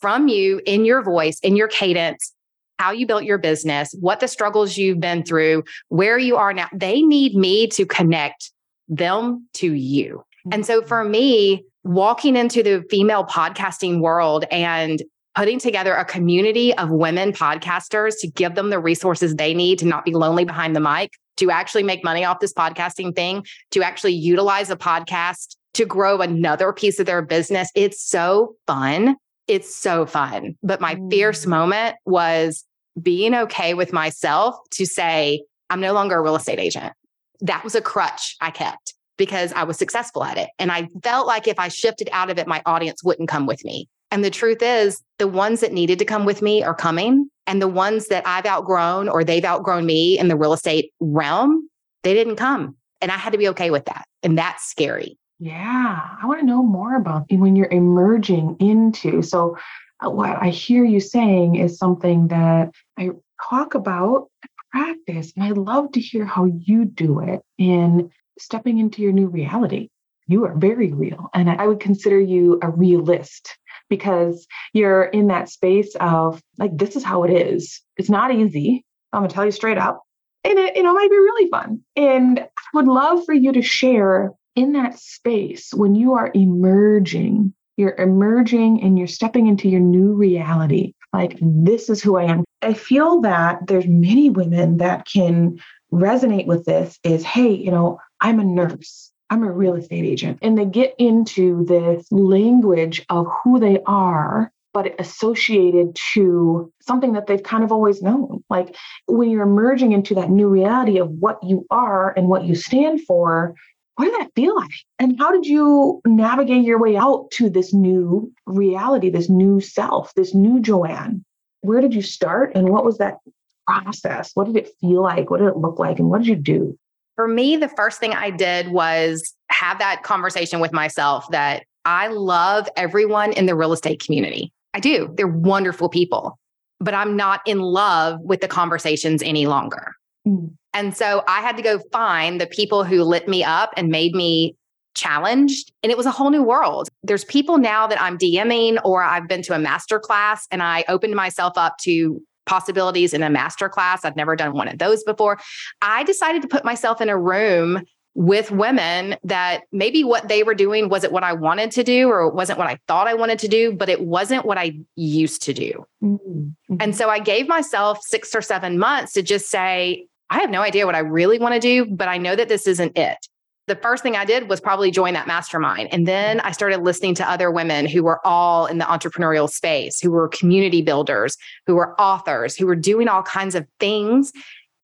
from 0.00 0.28
you 0.28 0.60
in 0.66 0.84
your 0.84 1.02
voice, 1.02 1.40
in 1.40 1.56
your 1.56 1.66
cadence, 1.68 2.33
how 2.78 2.90
you 2.90 3.06
built 3.06 3.24
your 3.24 3.38
business, 3.38 3.94
what 4.00 4.20
the 4.20 4.28
struggles 4.28 4.76
you've 4.76 5.00
been 5.00 5.22
through, 5.22 5.64
where 5.88 6.18
you 6.18 6.36
are 6.36 6.52
now. 6.52 6.68
They 6.72 7.02
need 7.02 7.34
me 7.34 7.66
to 7.68 7.86
connect 7.86 8.50
them 8.88 9.48
to 9.54 9.72
you. 9.72 10.24
And 10.52 10.66
so 10.66 10.82
for 10.82 11.02
mm-hmm. 11.02 11.10
me, 11.10 11.64
walking 11.84 12.36
into 12.36 12.62
the 12.62 12.84
female 12.90 13.24
podcasting 13.24 14.00
world 14.00 14.44
and 14.50 15.02
putting 15.34 15.58
together 15.58 15.94
a 15.94 16.04
community 16.04 16.74
of 16.76 16.90
women 16.90 17.32
podcasters 17.32 18.14
to 18.20 18.28
give 18.28 18.54
them 18.54 18.70
the 18.70 18.78
resources 18.78 19.34
they 19.34 19.52
need 19.52 19.78
to 19.80 19.86
not 19.86 20.04
be 20.04 20.12
lonely 20.12 20.44
behind 20.44 20.76
the 20.76 20.80
mic, 20.80 21.12
to 21.36 21.50
actually 21.50 21.82
make 21.82 22.04
money 22.04 22.24
off 22.24 22.40
this 22.40 22.52
podcasting 22.52 23.14
thing, 23.14 23.44
to 23.72 23.82
actually 23.82 24.12
utilize 24.12 24.70
a 24.70 24.76
podcast 24.76 25.56
to 25.74 25.84
grow 25.84 26.20
another 26.20 26.72
piece 26.72 27.00
of 27.00 27.06
their 27.06 27.20
business. 27.20 27.68
It's 27.74 28.02
so 28.02 28.54
fun. 28.66 29.16
It's 29.46 29.74
so 29.74 30.06
fun. 30.06 30.56
But 30.62 30.80
my 30.80 30.98
fierce 31.10 31.44
Mm. 31.44 31.48
moment 31.50 31.96
was 32.06 32.64
being 33.00 33.34
okay 33.34 33.74
with 33.74 33.92
myself 33.92 34.56
to 34.72 34.86
say, 34.86 35.42
I'm 35.70 35.80
no 35.80 35.92
longer 35.92 36.16
a 36.16 36.22
real 36.22 36.36
estate 36.36 36.58
agent. 36.58 36.92
That 37.40 37.64
was 37.64 37.74
a 37.74 37.80
crutch 37.80 38.36
I 38.40 38.50
kept 38.50 38.94
because 39.16 39.52
I 39.52 39.64
was 39.64 39.76
successful 39.76 40.24
at 40.24 40.38
it. 40.38 40.48
And 40.58 40.70
I 40.72 40.88
felt 41.02 41.26
like 41.26 41.46
if 41.48 41.58
I 41.58 41.68
shifted 41.68 42.08
out 42.12 42.30
of 42.30 42.38
it, 42.38 42.46
my 42.46 42.62
audience 42.66 43.02
wouldn't 43.04 43.28
come 43.28 43.46
with 43.46 43.64
me. 43.64 43.88
And 44.10 44.24
the 44.24 44.30
truth 44.30 44.62
is, 44.62 45.02
the 45.18 45.26
ones 45.28 45.60
that 45.60 45.72
needed 45.72 45.98
to 45.98 46.04
come 46.04 46.24
with 46.24 46.40
me 46.40 46.62
are 46.62 46.74
coming. 46.74 47.28
And 47.46 47.60
the 47.60 47.68
ones 47.68 48.08
that 48.08 48.26
I've 48.26 48.46
outgrown 48.46 49.08
or 49.08 49.24
they've 49.24 49.44
outgrown 49.44 49.84
me 49.86 50.18
in 50.18 50.28
the 50.28 50.36
real 50.36 50.52
estate 50.52 50.92
realm, 51.00 51.68
they 52.02 52.14
didn't 52.14 52.36
come. 52.36 52.76
And 53.00 53.10
I 53.10 53.16
had 53.16 53.32
to 53.32 53.38
be 53.38 53.48
okay 53.48 53.70
with 53.70 53.84
that. 53.86 54.04
And 54.22 54.38
that's 54.38 54.64
scary. 54.70 55.18
Yeah, 55.38 56.16
I 56.22 56.26
want 56.26 56.40
to 56.40 56.46
know 56.46 56.62
more 56.62 56.94
about 56.96 57.26
when 57.30 57.56
you're 57.56 57.70
emerging 57.70 58.56
into. 58.60 59.22
So, 59.22 59.56
uh, 60.04 60.10
what 60.10 60.30
I 60.40 60.48
hear 60.50 60.84
you 60.84 61.00
saying 61.00 61.56
is 61.56 61.78
something 61.78 62.28
that 62.28 62.70
I 62.98 63.10
talk 63.50 63.74
about 63.74 64.28
practice, 64.70 65.32
and 65.36 65.44
I 65.44 65.50
love 65.50 65.92
to 65.92 66.00
hear 66.00 66.24
how 66.24 66.44
you 66.46 66.84
do 66.84 67.20
it 67.20 67.42
in 67.58 68.10
stepping 68.38 68.78
into 68.78 69.02
your 69.02 69.12
new 69.12 69.26
reality. 69.26 69.88
You 70.26 70.44
are 70.46 70.54
very 70.54 70.92
real, 70.92 71.30
and 71.34 71.50
I 71.50 71.54
I 71.54 71.66
would 71.66 71.80
consider 71.80 72.18
you 72.18 72.58
a 72.62 72.70
realist 72.70 73.58
because 73.90 74.46
you're 74.72 75.04
in 75.04 75.26
that 75.28 75.48
space 75.50 75.94
of 76.00 76.40
like, 76.58 76.76
this 76.76 76.96
is 76.96 77.04
how 77.04 77.24
it 77.24 77.30
is. 77.30 77.82
It's 77.96 78.08
not 78.10 78.32
easy. 78.32 78.84
I'm 79.12 79.22
gonna 79.22 79.32
tell 79.32 79.44
you 79.44 79.50
straight 79.50 79.78
up, 79.78 80.02
and 80.44 80.58
it 80.58 80.76
you 80.76 80.82
know 80.84 80.94
might 80.94 81.10
be 81.10 81.16
really 81.16 81.50
fun. 81.50 81.80
And 81.96 82.38
I 82.38 82.46
would 82.74 82.88
love 82.88 83.24
for 83.24 83.34
you 83.34 83.52
to 83.52 83.62
share 83.62 84.32
in 84.56 84.72
that 84.72 84.98
space 84.98 85.72
when 85.72 85.94
you 85.94 86.14
are 86.14 86.30
emerging, 86.34 87.52
you're 87.76 87.96
emerging 87.96 88.82
and 88.82 88.98
you're 88.98 89.06
stepping 89.06 89.46
into 89.46 89.68
your 89.68 89.80
new 89.80 90.12
reality. 90.12 90.94
Like, 91.12 91.38
this 91.40 91.88
is 91.88 92.02
who 92.02 92.16
I 92.16 92.24
am. 92.24 92.44
I 92.62 92.74
feel 92.74 93.20
that 93.22 93.66
there's 93.66 93.86
many 93.86 94.30
women 94.30 94.78
that 94.78 95.06
can 95.06 95.58
resonate 95.92 96.46
with 96.46 96.64
this 96.64 96.98
is, 97.04 97.24
hey, 97.24 97.50
you 97.50 97.70
know, 97.70 97.98
I'm 98.20 98.40
a 98.40 98.44
nurse. 98.44 99.12
I'm 99.30 99.42
a 99.42 99.52
real 99.52 99.74
estate 99.74 100.04
agent. 100.04 100.38
And 100.42 100.56
they 100.58 100.64
get 100.64 100.94
into 100.98 101.64
this 101.64 102.06
language 102.10 103.04
of 103.08 103.26
who 103.42 103.58
they 103.58 103.80
are, 103.86 104.52
but 104.72 104.98
associated 105.00 105.96
to 106.14 106.72
something 106.82 107.12
that 107.12 107.26
they've 107.26 107.42
kind 107.42 107.64
of 107.64 107.72
always 107.72 108.02
known. 108.02 108.44
Like 108.50 108.76
when 109.06 109.30
you're 109.30 109.42
emerging 109.42 109.92
into 109.92 110.14
that 110.16 110.30
new 110.30 110.48
reality 110.48 110.98
of 110.98 111.10
what 111.10 111.38
you 111.42 111.64
are 111.70 112.12
and 112.16 112.28
what 112.28 112.44
you 112.44 112.54
stand 112.54 113.00
for, 113.02 113.54
what 113.96 114.06
did 114.06 114.14
that 114.14 114.32
feel 114.34 114.56
like? 114.56 114.72
And 114.98 115.16
how 115.18 115.30
did 115.30 115.46
you 115.46 116.00
navigate 116.04 116.64
your 116.64 116.80
way 116.80 116.96
out 116.96 117.30
to 117.32 117.48
this 117.48 117.72
new 117.72 118.32
reality, 118.46 119.08
this 119.08 119.28
new 119.28 119.60
self, 119.60 120.12
this 120.14 120.34
new 120.34 120.60
Joanne? 120.60 121.24
Where 121.60 121.80
did 121.80 121.94
you 121.94 122.02
start 122.02 122.52
and 122.54 122.70
what 122.70 122.84
was 122.84 122.98
that 122.98 123.18
process? 123.66 124.32
What 124.34 124.46
did 124.46 124.56
it 124.56 124.70
feel 124.80 125.02
like? 125.02 125.30
What 125.30 125.38
did 125.38 125.48
it 125.48 125.56
look 125.56 125.78
like? 125.78 125.98
And 125.98 126.10
what 126.10 126.18
did 126.18 126.28
you 126.28 126.36
do? 126.36 126.78
For 127.16 127.28
me, 127.28 127.56
the 127.56 127.68
first 127.68 128.00
thing 128.00 128.12
I 128.12 128.30
did 128.30 128.68
was 128.68 129.34
have 129.50 129.78
that 129.78 130.02
conversation 130.02 130.60
with 130.60 130.72
myself 130.72 131.26
that 131.30 131.64
I 131.84 132.08
love 132.08 132.68
everyone 132.76 133.32
in 133.32 133.46
the 133.46 133.54
real 133.54 133.72
estate 133.72 134.02
community. 134.04 134.52
I 134.74 134.80
do. 134.80 135.12
They're 135.16 135.28
wonderful 135.28 135.88
people, 135.88 136.38
but 136.80 136.94
I'm 136.94 137.16
not 137.16 137.40
in 137.46 137.60
love 137.60 138.20
with 138.20 138.40
the 138.40 138.48
conversations 138.48 139.22
any 139.22 139.46
longer. 139.46 139.94
Mm. 140.26 140.54
And 140.74 140.96
so 140.96 141.22
I 141.26 141.40
had 141.40 141.56
to 141.56 141.62
go 141.62 141.78
find 141.92 142.40
the 142.40 142.46
people 142.46 142.84
who 142.84 143.02
lit 143.02 143.28
me 143.28 143.42
up 143.44 143.72
and 143.76 143.88
made 143.88 144.14
me 144.14 144.56
challenged. 144.94 145.72
And 145.82 145.90
it 145.90 145.96
was 145.96 146.06
a 146.06 146.10
whole 146.10 146.30
new 146.30 146.42
world. 146.42 146.88
There's 147.02 147.24
people 147.24 147.58
now 147.58 147.86
that 147.86 148.00
I'm 148.00 148.18
DMing 148.18 148.78
or 148.84 149.02
I've 149.02 149.28
been 149.28 149.42
to 149.42 149.54
a 149.54 149.58
master 149.58 149.98
class 149.98 150.46
and 150.50 150.62
I 150.62 150.84
opened 150.88 151.14
myself 151.14 151.54
up 151.56 151.78
to 151.82 152.20
possibilities 152.46 153.14
in 153.14 153.22
a 153.22 153.30
master 153.30 153.68
class. 153.68 154.04
I've 154.04 154.16
never 154.16 154.36
done 154.36 154.52
one 154.52 154.68
of 154.68 154.78
those 154.78 155.02
before. 155.04 155.38
I 155.82 156.04
decided 156.04 156.42
to 156.42 156.48
put 156.48 156.64
myself 156.64 157.00
in 157.00 157.08
a 157.08 157.18
room 157.18 157.82
with 158.16 158.52
women 158.52 159.16
that 159.24 159.62
maybe 159.72 160.04
what 160.04 160.28
they 160.28 160.44
were 160.44 160.54
doing 160.54 160.88
wasn't 160.88 161.12
what 161.12 161.24
I 161.24 161.32
wanted 161.32 161.72
to 161.72 161.82
do 161.82 162.08
or 162.08 162.28
it 162.28 162.34
wasn't 162.34 162.60
what 162.60 162.68
I 162.68 162.78
thought 162.86 163.08
I 163.08 163.14
wanted 163.14 163.40
to 163.40 163.48
do, 163.48 163.72
but 163.72 163.88
it 163.88 164.02
wasn't 164.02 164.44
what 164.44 164.56
I 164.56 164.78
used 164.94 165.42
to 165.42 165.52
do. 165.52 165.84
Mm-hmm. 166.00 166.76
And 166.78 166.94
so 166.94 167.08
I 167.08 167.18
gave 167.18 167.48
myself 167.48 168.00
six 168.02 168.32
or 168.34 168.40
seven 168.40 168.78
months 168.78 169.14
to 169.14 169.22
just 169.22 169.50
say, 169.50 170.06
I 170.34 170.40
have 170.40 170.50
no 170.50 170.62
idea 170.62 170.84
what 170.84 170.94
I 170.94 171.00
really 171.00 171.38
want 171.38 171.54
to 171.54 171.60
do, 171.60 171.86
but 171.86 172.08
I 172.08 172.18
know 172.18 172.36
that 172.36 172.48
this 172.48 172.66
isn't 172.66 172.98
it 172.98 173.28
the 173.66 173.76
first 173.76 174.02
thing 174.02 174.14
I 174.16 174.24
did 174.24 174.48
was 174.48 174.60
probably 174.60 174.90
join 174.90 175.14
that 175.14 175.26
mastermind. 175.26 175.88
And 175.92 176.06
then 176.06 176.40
I 176.40 176.52
started 176.52 176.82
listening 176.82 177.14
to 177.16 177.30
other 177.30 177.50
women 177.50 177.86
who 177.86 178.02
were 178.02 178.24
all 178.26 178.66
in 178.66 178.78
the 178.78 178.84
entrepreneurial 178.84 179.48
space, 179.48 180.00
who 180.00 180.10
were 180.10 180.28
community 180.28 180.82
builders, 180.82 181.36
who 181.66 181.74
were 181.74 181.98
authors, 182.00 182.56
who 182.56 182.66
were 182.66 182.76
doing 182.76 183.08
all 183.08 183.22
kinds 183.22 183.54
of 183.54 183.66
things. 183.80 184.32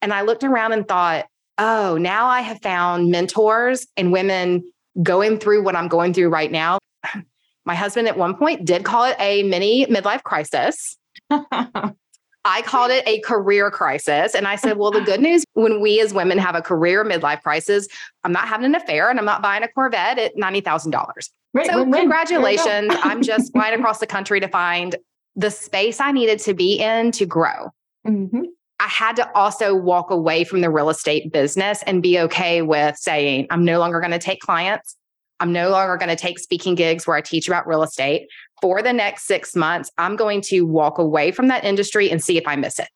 And 0.01 0.15
I 0.15 0.23
looked 0.23 0.45
around 0.45 0.73
and 0.73 0.89
thought, 0.89 1.27
oh, 1.59 1.99
now 1.99 2.27
I 2.27 2.41
have 2.41 2.63
found 2.63 3.11
mentors 3.11 3.87
and 3.99 4.13
women 4.13 4.65
going 5.03 5.39
through 5.39 5.63
what 5.63 5.77
I'm 5.77 5.89
going 5.89 6.15
through 6.15 6.31
right 6.31 6.51
now. 6.51 6.79
My 7.67 7.75
husband 7.75 8.09
at 8.09 8.17
one 8.17 8.35
point 8.35 8.65
did 8.65 8.85
call 8.85 9.05
it 9.05 9.17
a 9.21 9.43
mini 9.43 9.85
midlife 9.87 10.23
crisis. 10.23 10.97
I 12.45 12.63
called 12.63 12.91
it 12.91 13.07
a 13.07 13.21
career 13.21 13.71
crisis. 13.71 14.35
And 14.35 14.47
I 14.47 14.57
said, 14.57 14.77
well, 14.77 14.91
the 14.91 15.01
good 15.01 15.21
news 15.29 15.45
when 15.55 15.81
we 15.81 16.01
as 16.01 16.15
women 16.15 16.39
have 16.39 16.55
a 16.55 16.63
career 16.63 17.05
midlife 17.05 17.43
crisis, 17.43 17.87
I'm 18.25 18.33
not 18.33 18.49
having 18.49 18.67
an 18.67 18.75
affair 18.75 19.11
and 19.11 19.19
I'm 19.19 19.25
not 19.25 19.43
buying 19.43 19.63
a 19.63 19.69
Corvette 19.69 20.19
at 20.19 20.37
$90,000. 20.37 21.31
Right, 21.53 21.67
so, 21.67 21.79
win-win. 21.79 22.01
congratulations. 22.01 22.93
I'm 23.03 23.23
just 23.23 23.53
flying 23.53 23.79
across 23.79 23.99
the 23.99 24.07
country 24.07 24.41
to 24.41 24.49
find 24.49 24.97
the 25.37 25.51
space 25.51 26.01
I 26.01 26.13
needed 26.13 26.39
to 26.41 26.55
be 26.55 26.81
in 26.81 27.13
to 27.13 27.27
grow. 27.27 27.71
Mm-hmm. 28.07 28.43
I 28.81 28.89
had 28.89 29.17
to 29.17 29.31
also 29.37 29.75
walk 29.75 30.11
away 30.11 30.45
from 30.45 30.63
the 30.63 30.71
real 30.71 30.89
estate 30.89 31.31
business 31.33 31.83
and 31.87 32.03
be 32.03 32.19
okay 32.21 32.63
with 32.63 32.97
saying, 32.97 33.47
I'm 33.51 33.65
no 33.65 33.79
longer 33.79 34.01
going 34.01 34.13
to 34.13 34.19
take 34.19 34.41
clients. 34.41 34.97
I'm 35.41 35.53
no 35.53 35.71
longer 35.71 35.97
going 35.97 36.11
to 36.11 36.17
take 36.17 36.39
speaking 36.39 36.75
gigs 36.75 37.07
where 37.07 37.17
I 37.17 37.21
teach 37.21 37.49
about 37.49 37.67
real 37.67 37.83
estate 37.83 38.29
for 38.61 38.83
the 38.83 38.93
next 38.93 39.25
six 39.25 39.57
months, 39.57 39.91
I'm 39.99 40.17
going 40.17 40.43
to 40.43 40.63
walk 40.63 40.99
away 40.99 41.33
from 41.33 41.49
that 41.49 41.65
industry 41.65 42.11
and 42.11 42.23
see 42.23 42.37
if 42.37 42.47
I 42.47 42.57
miss 42.57 42.79
it. 42.79 42.89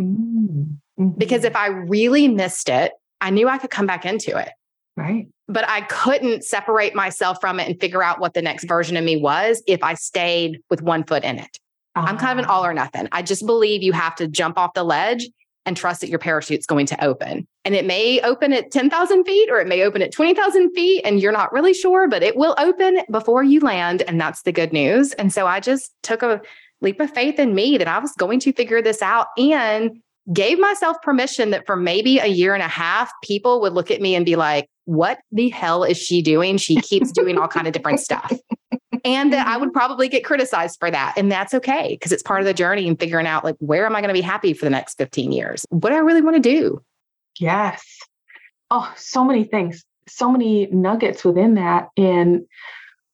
Mm-hmm. 0.00 1.08
Because 1.18 1.44
if 1.44 1.54
I 1.54 1.66
really 1.66 2.28
missed 2.28 2.68
it, 2.68 2.92
I 3.20 3.30
knew 3.30 3.48
I 3.48 3.58
could 3.58 3.70
come 3.70 3.86
back 3.86 4.04
into 4.04 4.36
it. 4.36 4.48
Right. 4.96 5.28
But 5.48 5.68
I 5.68 5.82
couldn't 5.82 6.44
separate 6.44 6.94
myself 6.94 7.38
from 7.40 7.60
it 7.60 7.68
and 7.68 7.80
figure 7.80 8.02
out 8.02 8.20
what 8.20 8.34
the 8.34 8.42
next 8.42 8.64
version 8.64 8.96
of 8.96 9.04
me 9.04 9.16
was 9.16 9.62
if 9.66 9.82
I 9.82 9.94
stayed 9.94 10.60
with 10.70 10.82
one 10.82 11.04
foot 11.04 11.24
in 11.24 11.38
it. 11.38 11.58
Uh-huh. 11.94 12.06
I'm 12.06 12.16
kind 12.16 12.38
of 12.38 12.44
an 12.44 12.50
all 12.50 12.64
or 12.64 12.72
nothing. 12.72 13.08
I 13.12 13.22
just 13.22 13.44
believe 13.44 13.82
you 13.82 13.92
have 13.92 14.14
to 14.16 14.28
jump 14.28 14.58
off 14.58 14.74
the 14.74 14.84
ledge 14.84 15.28
and 15.64 15.76
trust 15.76 16.00
that 16.00 16.10
your 16.10 16.18
parachute's 16.18 16.66
going 16.66 16.86
to 16.86 17.04
open. 17.04 17.46
And 17.64 17.74
it 17.74 17.86
may 17.86 18.20
open 18.20 18.52
at 18.52 18.70
10,000 18.70 19.24
feet 19.24 19.50
or 19.50 19.60
it 19.60 19.68
may 19.68 19.82
open 19.82 20.02
at 20.02 20.12
20,000 20.12 20.72
feet 20.72 21.02
and 21.04 21.20
you're 21.20 21.32
not 21.32 21.52
really 21.52 21.74
sure, 21.74 22.08
but 22.08 22.22
it 22.22 22.36
will 22.36 22.54
open 22.58 23.00
before 23.10 23.44
you 23.44 23.60
land. 23.60 24.02
And 24.02 24.20
that's 24.20 24.42
the 24.42 24.52
good 24.52 24.72
news. 24.72 25.12
And 25.12 25.32
so 25.32 25.46
I 25.46 25.60
just 25.60 25.92
took 26.02 26.22
a 26.22 26.40
leap 26.80 27.00
of 27.00 27.10
faith 27.10 27.38
in 27.38 27.54
me 27.54 27.78
that 27.78 27.88
I 27.88 27.98
was 27.98 28.12
going 28.12 28.40
to 28.40 28.52
figure 28.52 28.82
this 28.82 29.02
out 29.02 29.28
and 29.38 30.02
gave 30.32 30.58
myself 30.58 30.96
permission 31.02 31.50
that 31.50 31.66
for 31.66 31.76
maybe 31.76 32.18
a 32.18 32.26
year 32.26 32.54
and 32.54 32.62
a 32.62 32.68
half, 32.68 33.10
people 33.22 33.60
would 33.60 33.72
look 33.72 33.90
at 33.90 34.00
me 34.00 34.14
and 34.14 34.24
be 34.24 34.36
like, 34.36 34.68
what 34.84 35.20
the 35.30 35.48
hell 35.48 35.84
is 35.84 35.96
she 35.96 36.22
doing? 36.22 36.56
She 36.56 36.76
keeps 36.76 37.10
doing 37.12 37.38
all 37.38 37.48
kind 37.48 37.66
of 37.66 37.72
different 37.72 38.00
stuff 38.00 38.32
and 39.04 39.32
that 39.32 39.46
I 39.46 39.56
would 39.56 39.72
probably 39.72 40.08
get 40.08 40.24
criticized 40.24 40.78
for 40.78 40.90
that. 40.90 41.14
And 41.16 41.30
that's 41.30 41.54
okay 41.54 41.96
because 41.98 42.12
it's 42.12 42.22
part 42.22 42.40
of 42.40 42.46
the 42.46 42.54
journey 42.54 42.88
and 42.88 42.98
figuring 42.98 43.26
out 43.26 43.44
like, 43.44 43.56
where 43.58 43.86
am 43.86 43.96
I 43.96 44.00
going 44.00 44.08
to 44.08 44.14
be 44.14 44.20
happy 44.20 44.52
for 44.52 44.64
the 44.64 44.70
next 44.70 44.96
15 44.98 45.32
years? 45.32 45.64
What 45.70 45.90
do 45.90 45.96
I 45.96 46.00
really 46.00 46.22
want 46.22 46.36
to 46.36 46.42
do? 46.42 46.82
Yes. 47.38 47.84
Oh, 48.70 48.92
so 48.96 49.24
many 49.24 49.44
things, 49.44 49.84
so 50.08 50.30
many 50.30 50.66
nuggets 50.66 51.24
within 51.24 51.54
that. 51.54 51.88
And 51.96 52.42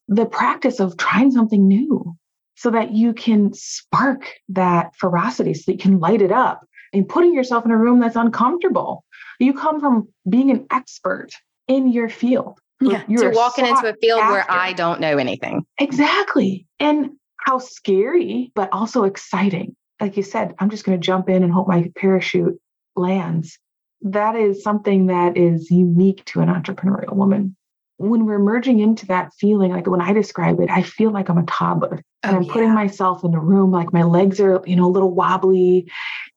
the 0.09 0.27
practice 0.27 0.81
of 0.81 0.97
trying 0.97 1.31
something 1.31 1.67
new 1.67 2.17
so 2.57 2.71
that 2.71 2.93
you 2.93 3.13
can 3.13 3.53
spark 3.53 4.33
that 4.49 4.95
ferocity, 4.97 5.55
so 5.55 5.65
that 5.67 5.73
you 5.75 5.79
can 5.79 6.01
light 6.01 6.23
it 6.23 6.33
up 6.33 6.68
and 6.93 7.09
putting 7.09 7.35
yourself 7.35 7.65
in 7.65 7.71
a 7.71 7.77
room 7.77 8.01
that's 8.01 8.17
uncomfortable. 8.17 9.05
You 9.39 9.55
come 9.55 9.81
from 9.81 10.09
being 10.29 10.51
an 10.51 10.67
expert 10.71 11.31
in 11.69 11.93
your 11.93 12.09
field 12.09 12.59
yeah, 12.81 13.03
you're 13.09 13.31
to 13.31 13.37
walking 13.37 13.67
into 13.67 13.89
a 13.89 13.95
field 13.95 14.21
after. 14.21 14.33
where 14.33 14.51
I 14.51 14.73
don't 14.73 15.01
know 15.01 15.19
anything. 15.19 15.65
Exactly. 15.79 16.67
And 16.79 17.11
how 17.39 17.59
scary, 17.59 18.53
but 18.55 18.69
also 18.73 19.05
exciting. 19.05 19.75
Like 20.01 20.17
you 20.17 20.23
said, 20.23 20.55
I'm 20.59 20.71
just 20.71 20.85
going 20.85 20.99
to 20.99 21.05
jump 21.05 21.29
in 21.29 21.43
and 21.43 21.53
hope 21.53 21.67
my 21.67 21.91
parachute 21.97 22.61
lands. 22.95 23.59
That 24.03 24.37
is 24.37 24.63
something 24.63 25.07
that 25.07 25.37
is 25.37 25.71
unique 25.71 26.25
to 26.27 26.41
an 26.41 26.49
entrepreneurial 26.49 27.15
woman. 27.15 27.57
When 27.97 28.27
we're 28.27 28.39
merging 28.39 28.79
into 28.79 29.07
that 29.07 29.33
feeling, 29.41 29.73
like 29.73 29.89
when 29.89 30.01
I 30.01 30.13
describe 30.13 30.61
it, 30.61 30.71
I 30.71 30.83
feel 30.83 31.11
like 31.11 31.29
I'm 31.29 31.39
a 31.39 31.47
toddler 31.47 32.01
and 32.23 32.37
oh, 32.37 32.39
I'm 32.39 32.43
yeah. 32.45 32.53
putting 32.53 32.73
myself 32.73 33.25
in 33.25 33.35
a 33.35 33.41
room, 33.41 33.73
like 33.73 33.93
my 33.93 34.05
legs 34.05 34.39
are, 34.39 34.63
you 34.65 34.77
know, 34.77 34.87
a 34.87 34.89
little 34.91 35.13
wobbly, 35.13 35.91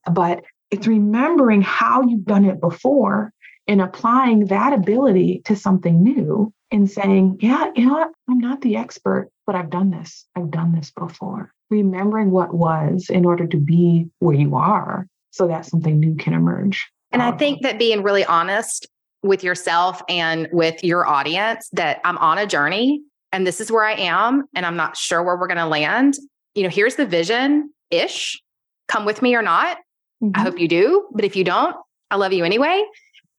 but 0.10 0.43
it's 0.70 0.88
remembering 0.88 1.62
how 1.62 2.01
you've 2.03 2.25
done 2.25 2.46
it 2.46 2.62
before 2.62 3.34
and 3.67 3.81
applying 3.81 4.46
that 4.48 4.74
ability 4.74 5.41
to 5.46 5.55
something 5.55 6.01
new 6.01 6.53
and 6.72 6.89
saying, 6.89 7.38
yeah, 7.41 7.70
you 7.75 7.86
know 7.86 7.93
what? 7.93 8.12
I'm 8.29 8.39
not 8.39 8.62
the 8.62 8.77
expert, 8.77 9.29
but 9.46 9.55
I've 9.55 9.70
done 9.70 9.91
this. 9.91 10.25
I've 10.36 10.50
done 10.50 10.74
this 10.74 10.91
before. 10.91 11.53
Remembering 11.70 12.31
what 12.31 12.53
was 12.53 13.10
in 13.10 13.25
order 13.25 13.46
to 13.48 13.58
be 13.58 14.08
where 14.20 14.36
you 14.36 14.55
are 14.55 15.08
so 15.31 15.48
that 15.48 15.65
something 15.65 16.00
new 16.00 16.15
can 16.15 16.34
emerge. 16.34 16.89
And 17.12 17.22
I 17.22 17.29
um, 17.29 17.38
think 17.38 17.62
that 17.63 17.77
being 17.77 18.03
really 18.03 18.25
honest 18.25 18.88
with 19.24 19.43
yourself 19.43 20.01
and 20.10 20.48
with 20.51 20.84
your 20.84 21.05
audience 21.05 21.70
that 21.74 22.00
I'm 22.03 22.17
on 22.17 22.38
a 22.38 22.48
journey 22.48 23.01
and 23.31 23.46
this 23.46 23.62
is 23.62 23.72
where 23.72 23.84
I 23.84 23.93
am 23.93 24.46
and 24.55 24.65
I'm 24.65 24.75
not 24.75 24.98
sure 24.98 25.24
where 25.24 25.38
we're 25.38 25.48
going 25.48 25.58
to 25.58 25.67
land. 25.67 26.15
You 26.55 26.63
know, 26.63 26.70
here's 26.70 26.96
the 26.96 27.05
vision 27.05 27.72
ish. 27.89 28.41
Come 28.88 29.05
with 29.05 29.22
me 29.22 29.36
or 29.36 29.41
not. 29.41 29.77
Mm-hmm. 30.22 30.40
I 30.40 30.42
hope 30.42 30.60
you 30.60 30.68
do. 30.68 31.08
But 31.13 31.25
if 31.25 31.36
you 31.36 31.44
don't, 31.44 31.75
I 32.10 32.16
love 32.16 32.34
you 32.34 32.44
anyway 32.44 32.84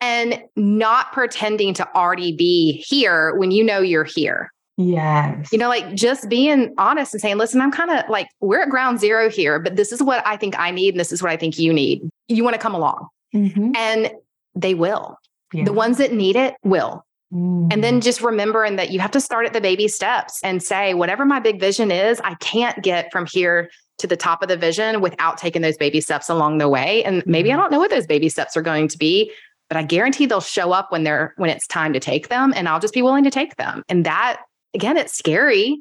and 0.01 0.43
not 0.57 1.13
pretending 1.13 1.73
to 1.75 1.97
already 1.97 2.35
be 2.35 2.85
here 2.89 3.37
when 3.37 3.53
you 3.53 3.63
know 3.63 3.79
you're 3.79 4.05
here. 4.05 4.53
Yes. 4.77 5.53
You 5.53 5.59
know, 5.59 5.69
like 5.69 5.95
just 5.95 6.29
being 6.29 6.75
honest 6.77 7.15
and 7.15 7.21
saying, 7.21 7.39
listen, 7.39 7.61
I'm 7.61 7.71
kind 7.71 7.91
of 7.91 8.09
like, 8.09 8.29
we're 8.41 8.63
at 8.63 8.69
ground 8.69 8.99
zero 8.99 9.31
here, 9.31 9.61
but 9.61 9.77
this 9.77 9.93
is 9.93 10.03
what 10.03 10.27
I 10.27 10.37
think 10.37 10.59
I 10.59 10.73
need. 10.73 10.95
And 10.95 11.01
this 11.01 11.13
is 11.13 11.23
what 11.23 11.31
I 11.31 11.37
think 11.37 11.59
you 11.59 11.73
need. 11.73 12.03
You 12.27 12.43
want 12.43 12.55
to 12.55 12.61
come 12.61 12.75
along. 12.75 13.07
Mm-hmm. 13.35 13.77
And 13.77 14.11
they 14.57 14.75
will. 14.75 15.19
Yeah. 15.53 15.65
The 15.65 15.73
ones 15.73 15.99
that 15.99 16.13
need 16.13 16.35
it 16.35 16.55
will. 16.65 17.05
Mm. 17.33 17.73
And 17.73 17.85
then 17.85 18.01
mm. 18.01 18.03
just 18.03 18.23
remembering 18.23 18.77
that 18.77 18.91
you 18.91 18.99
have 19.01 19.11
to 19.13 19.21
start 19.21 19.47
at 19.47 19.53
the 19.53 19.61
baby 19.61 19.89
steps 19.89 20.41
and 20.43 20.63
say, 20.63 20.95
whatever 20.95 21.25
my 21.25 21.39
big 21.39 21.61
vision 21.61 21.91
is, 21.91 22.21
I 22.25 22.35
can't 22.37 22.83
get 22.83 23.13
from 23.13 23.27
here 23.27 23.71
to 23.99 24.07
the 24.07 24.17
top 24.17 24.43
of 24.43 24.49
the 24.49 24.57
vision 24.57 25.01
without 25.01 25.39
taking 25.39 25.63
those 25.63 25.77
baby 25.77 26.01
steps 26.01 26.29
along 26.29 26.59
the 26.59 26.69
way. 26.69 27.05
And 27.05 27.23
maybe 27.27 27.53
I 27.53 27.57
mm. 27.57 27.59
don't 27.59 27.73
know 27.73 27.79
what 27.79 27.91
those 27.91 28.07
baby 28.07 28.29
steps 28.29 28.57
are 28.57 28.63
going 28.63 28.89
to 28.89 28.99
be, 28.99 29.33
but 29.69 29.77
I 29.77 29.83
guarantee 29.83 30.27
they'll 30.27 30.41
show 30.41 30.73
up 30.73 30.91
when 30.91 31.05
they're 31.05 31.35
when 31.37 31.51
it's 31.51 31.67
time 31.67 31.93
to 31.93 32.01
take 32.01 32.29
them 32.29 32.53
and 32.57 32.69
I'll 32.69 32.81
just 32.81 32.95
be 32.95 33.03
willing 33.03 33.25
to 33.25 33.31
take 33.31 33.57
them. 33.57 33.83
And 33.89 34.05
that 34.05 34.41
again, 34.75 34.97
it's 34.97 35.17
scary, 35.17 35.81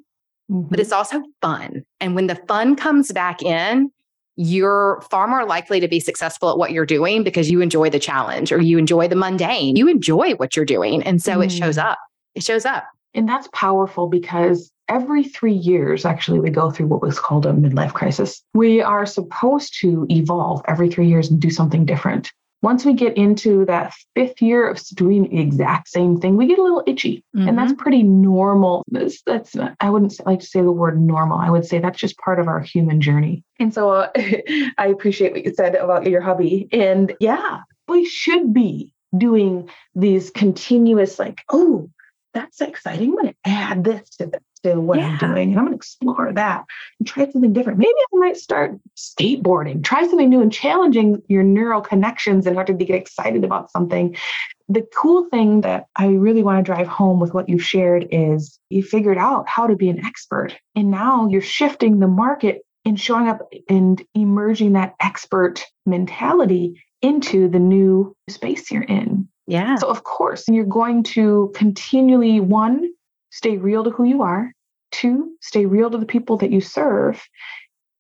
mm-hmm. 0.50 0.68
but 0.70 0.80
it's 0.80 0.92
also 0.92 1.22
fun. 1.42 1.84
And 2.00 2.16
when 2.16 2.28
the 2.28 2.36
fun 2.48 2.76
comes 2.76 3.12
back 3.12 3.42
in, 3.42 3.92
you're 4.36 5.04
far 5.10 5.28
more 5.28 5.46
likely 5.46 5.80
to 5.80 5.88
be 5.88 6.00
successful 6.00 6.50
at 6.50 6.58
what 6.58 6.72
you're 6.72 6.86
doing 6.86 7.24
because 7.24 7.52
you 7.52 7.62
enjoy 7.62 7.90
the 7.90 8.00
challenge 8.00 8.52
or 8.52 8.62
you 8.62 8.78
enjoy 8.78 9.08
the 9.08 9.16
mundane. 9.16 9.76
You 9.76 9.88
enjoy 9.88 10.36
what 10.36 10.56
you're 10.56 10.66
doing. 10.66 11.04
And 11.04 11.22
so 11.22 11.38
mm. 11.38 11.46
it 11.46 11.52
shows 11.52 11.78
mm. 11.78 11.84
up. 11.84 12.00
It 12.36 12.44
shows 12.44 12.66
up. 12.66 12.86
And 13.14 13.28
that's 13.28 13.50
powerful 13.54 14.08
because 14.08 14.72
every 14.92 15.24
three 15.24 15.54
years, 15.54 16.04
actually, 16.06 16.40
we 16.40 16.50
go 16.50 16.70
through 16.70 16.88
what 16.88 17.02
was 17.02 17.18
called 17.18 17.46
a 17.46 17.54
midlife 17.54 17.94
crisis. 17.94 18.44
We 18.54 18.82
are 18.82 19.06
supposed 19.06 19.80
to 19.80 20.06
evolve 20.10 20.62
every 20.68 20.90
three 20.90 21.08
years 21.08 21.32
and 21.32 21.40
do 21.40 21.50
something 21.50 21.86
different. 21.86 22.32
Once 22.62 22.86
we 22.86 22.94
get 22.94 23.18
into 23.18 23.66
that 23.66 23.92
fifth 24.16 24.40
year 24.40 24.70
of 24.70 24.80
doing 24.94 25.24
the 25.24 25.40
exact 25.40 25.88
same 25.88 26.20
thing, 26.20 26.36
we 26.36 26.46
get 26.46 26.60
a 26.60 26.62
little 26.62 26.84
itchy. 26.86 27.24
Mm-hmm. 27.36 27.48
And 27.48 27.58
that's 27.58 27.72
mm-hmm. 27.72 27.82
pretty 27.82 28.04
normal. 28.04 28.84
That's, 28.92 29.22
that's 29.24 29.56
I 29.80 29.90
wouldn't 29.90 30.14
like 30.28 30.42
to 30.42 30.46
say 30.46 30.62
the 30.62 30.72
word 30.72 31.02
normal. 31.02 31.40
I 31.40 31.50
would 31.50 31.66
say 31.66 31.80
that's 31.80 31.98
just 31.98 32.18
part 32.18 32.40
of 32.40 32.48
our 32.48 32.60
human 32.60 33.02
journey. 33.02 33.44
And 33.60 33.74
so 33.74 33.90
uh, 33.90 34.10
I 34.78 34.88
appreciate 34.88 35.32
what 35.32 35.44
you 35.44 35.54
said 35.56 35.74
about 35.74 36.06
your 36.06 36.22
hubby. 36.22 36.68
And 36.72 37.16
yeah, 37.20 37.62
we 37.88 38.06
should 38.06 38.54
be 38.54 38.94
doing 39.18 39.70
these 39.96 40.30
continuous, 40.30 41.18
like, 41.18 41.42
oh, 41.50 41.90
that's 42.34 42.62
exciting. 42.62 43.10
I'm 43.10 43.16
going 43.16 43.30
to 43.30 43.36
add 43.46 43.84
this 43.84 44.10
to 44.18 44.28
this 44.28 44.42
to 44.64 44.80
what 44.80 45.00
yeah. 45.00 45.18
I'm 45.22 45.34
doing 45.34 45.52
and 45.52 45.60
I'm 45.60 45.66
going 45.66 45.74
to 45.74 45.78
explore 45.78 46.32
that 46.34 46.66
and 47.00 47.08
try 47.08 47.30
something 47.30 47.54
different. 47.54 47.80
Maybe 47.80 47.94
I 48.14 48.18
might 48.18 48.38
start 48.38 48.78
skateboarding, 48.96 49.84
try 49.84 50.08
something 50.08 50.30
new 50.30 50.42
and 50.42 50.52
challenging 50.52 51.22
your 51.28 51.44
neural 51.44 51.82
connections 51.82 52.48
in 52.48 52.56
order 52.56 52.74
to 52.74 52.86
get 52.86 52.96
excited 52.96 53.44
about 53.44 53.72
something. 53.72 54.16
The 54.70 54.88
cool 54.96 55.28
thing 55.30 55.62
that 55.62 55.88
I 55.96 56.08
really 56.08 56.44
want 56.44 56.60
to 56.60 56.64
drive 56.64 56.88
home 56.88 57.20
with 57.20 57.34
what 57.34 57.50
you've 57.50 57.64
shared 57.64 58.08
is 58.12 58.60
you 58.70 58.84
figured 58.84 59.18
out 59.18 59.48
how 59.50 59.68
to 59.68 59.76
be 59.76 59.90
an 59.90 60.06
expert. 60.06 60.56
And 60.76 60.92
now 60.92 61.28
you're 61.28 61.42
shifting 61.42 62.00
the 62.00 62.08
market 62.08 62.62
and 62.86 63.00
showing 63.00 63.28
up 63.28 63.48
and 63.70 64.02
emerging 64.16 64.74
that 64.74 64.96
expert 65.00 65.66
mentality 65.86 66.82
into 67.02 67.48
the 67.48 67.60
new 67.60 68.16
space 68.30 68.72
you're 68.72 68.84
in. 68.84 69.28
Yeah. 69.48 69.76
So, 69.76 69.88
of 69.88 70.04
course, 70.04 70.48
you're 70.48 70.66
going 70.66 71.04
to 71.04 71.52
continually, 71.56 72.40
one, 72.40 72.90
stay 73.32 73.58
real 73.58 73.84
to 73.84 73.90
who 73.90 74.04
you 74.04 74.22
are. 74.22 74.54
Two, 74.92 75.36
stay 75.42 75.66
real 75.66 75.90
to 75.90 75.98
the 75.98 76.06
people 76.06 76.38
that 76.38 76.52
you 76.52 76.62
serve. 76.62 77.22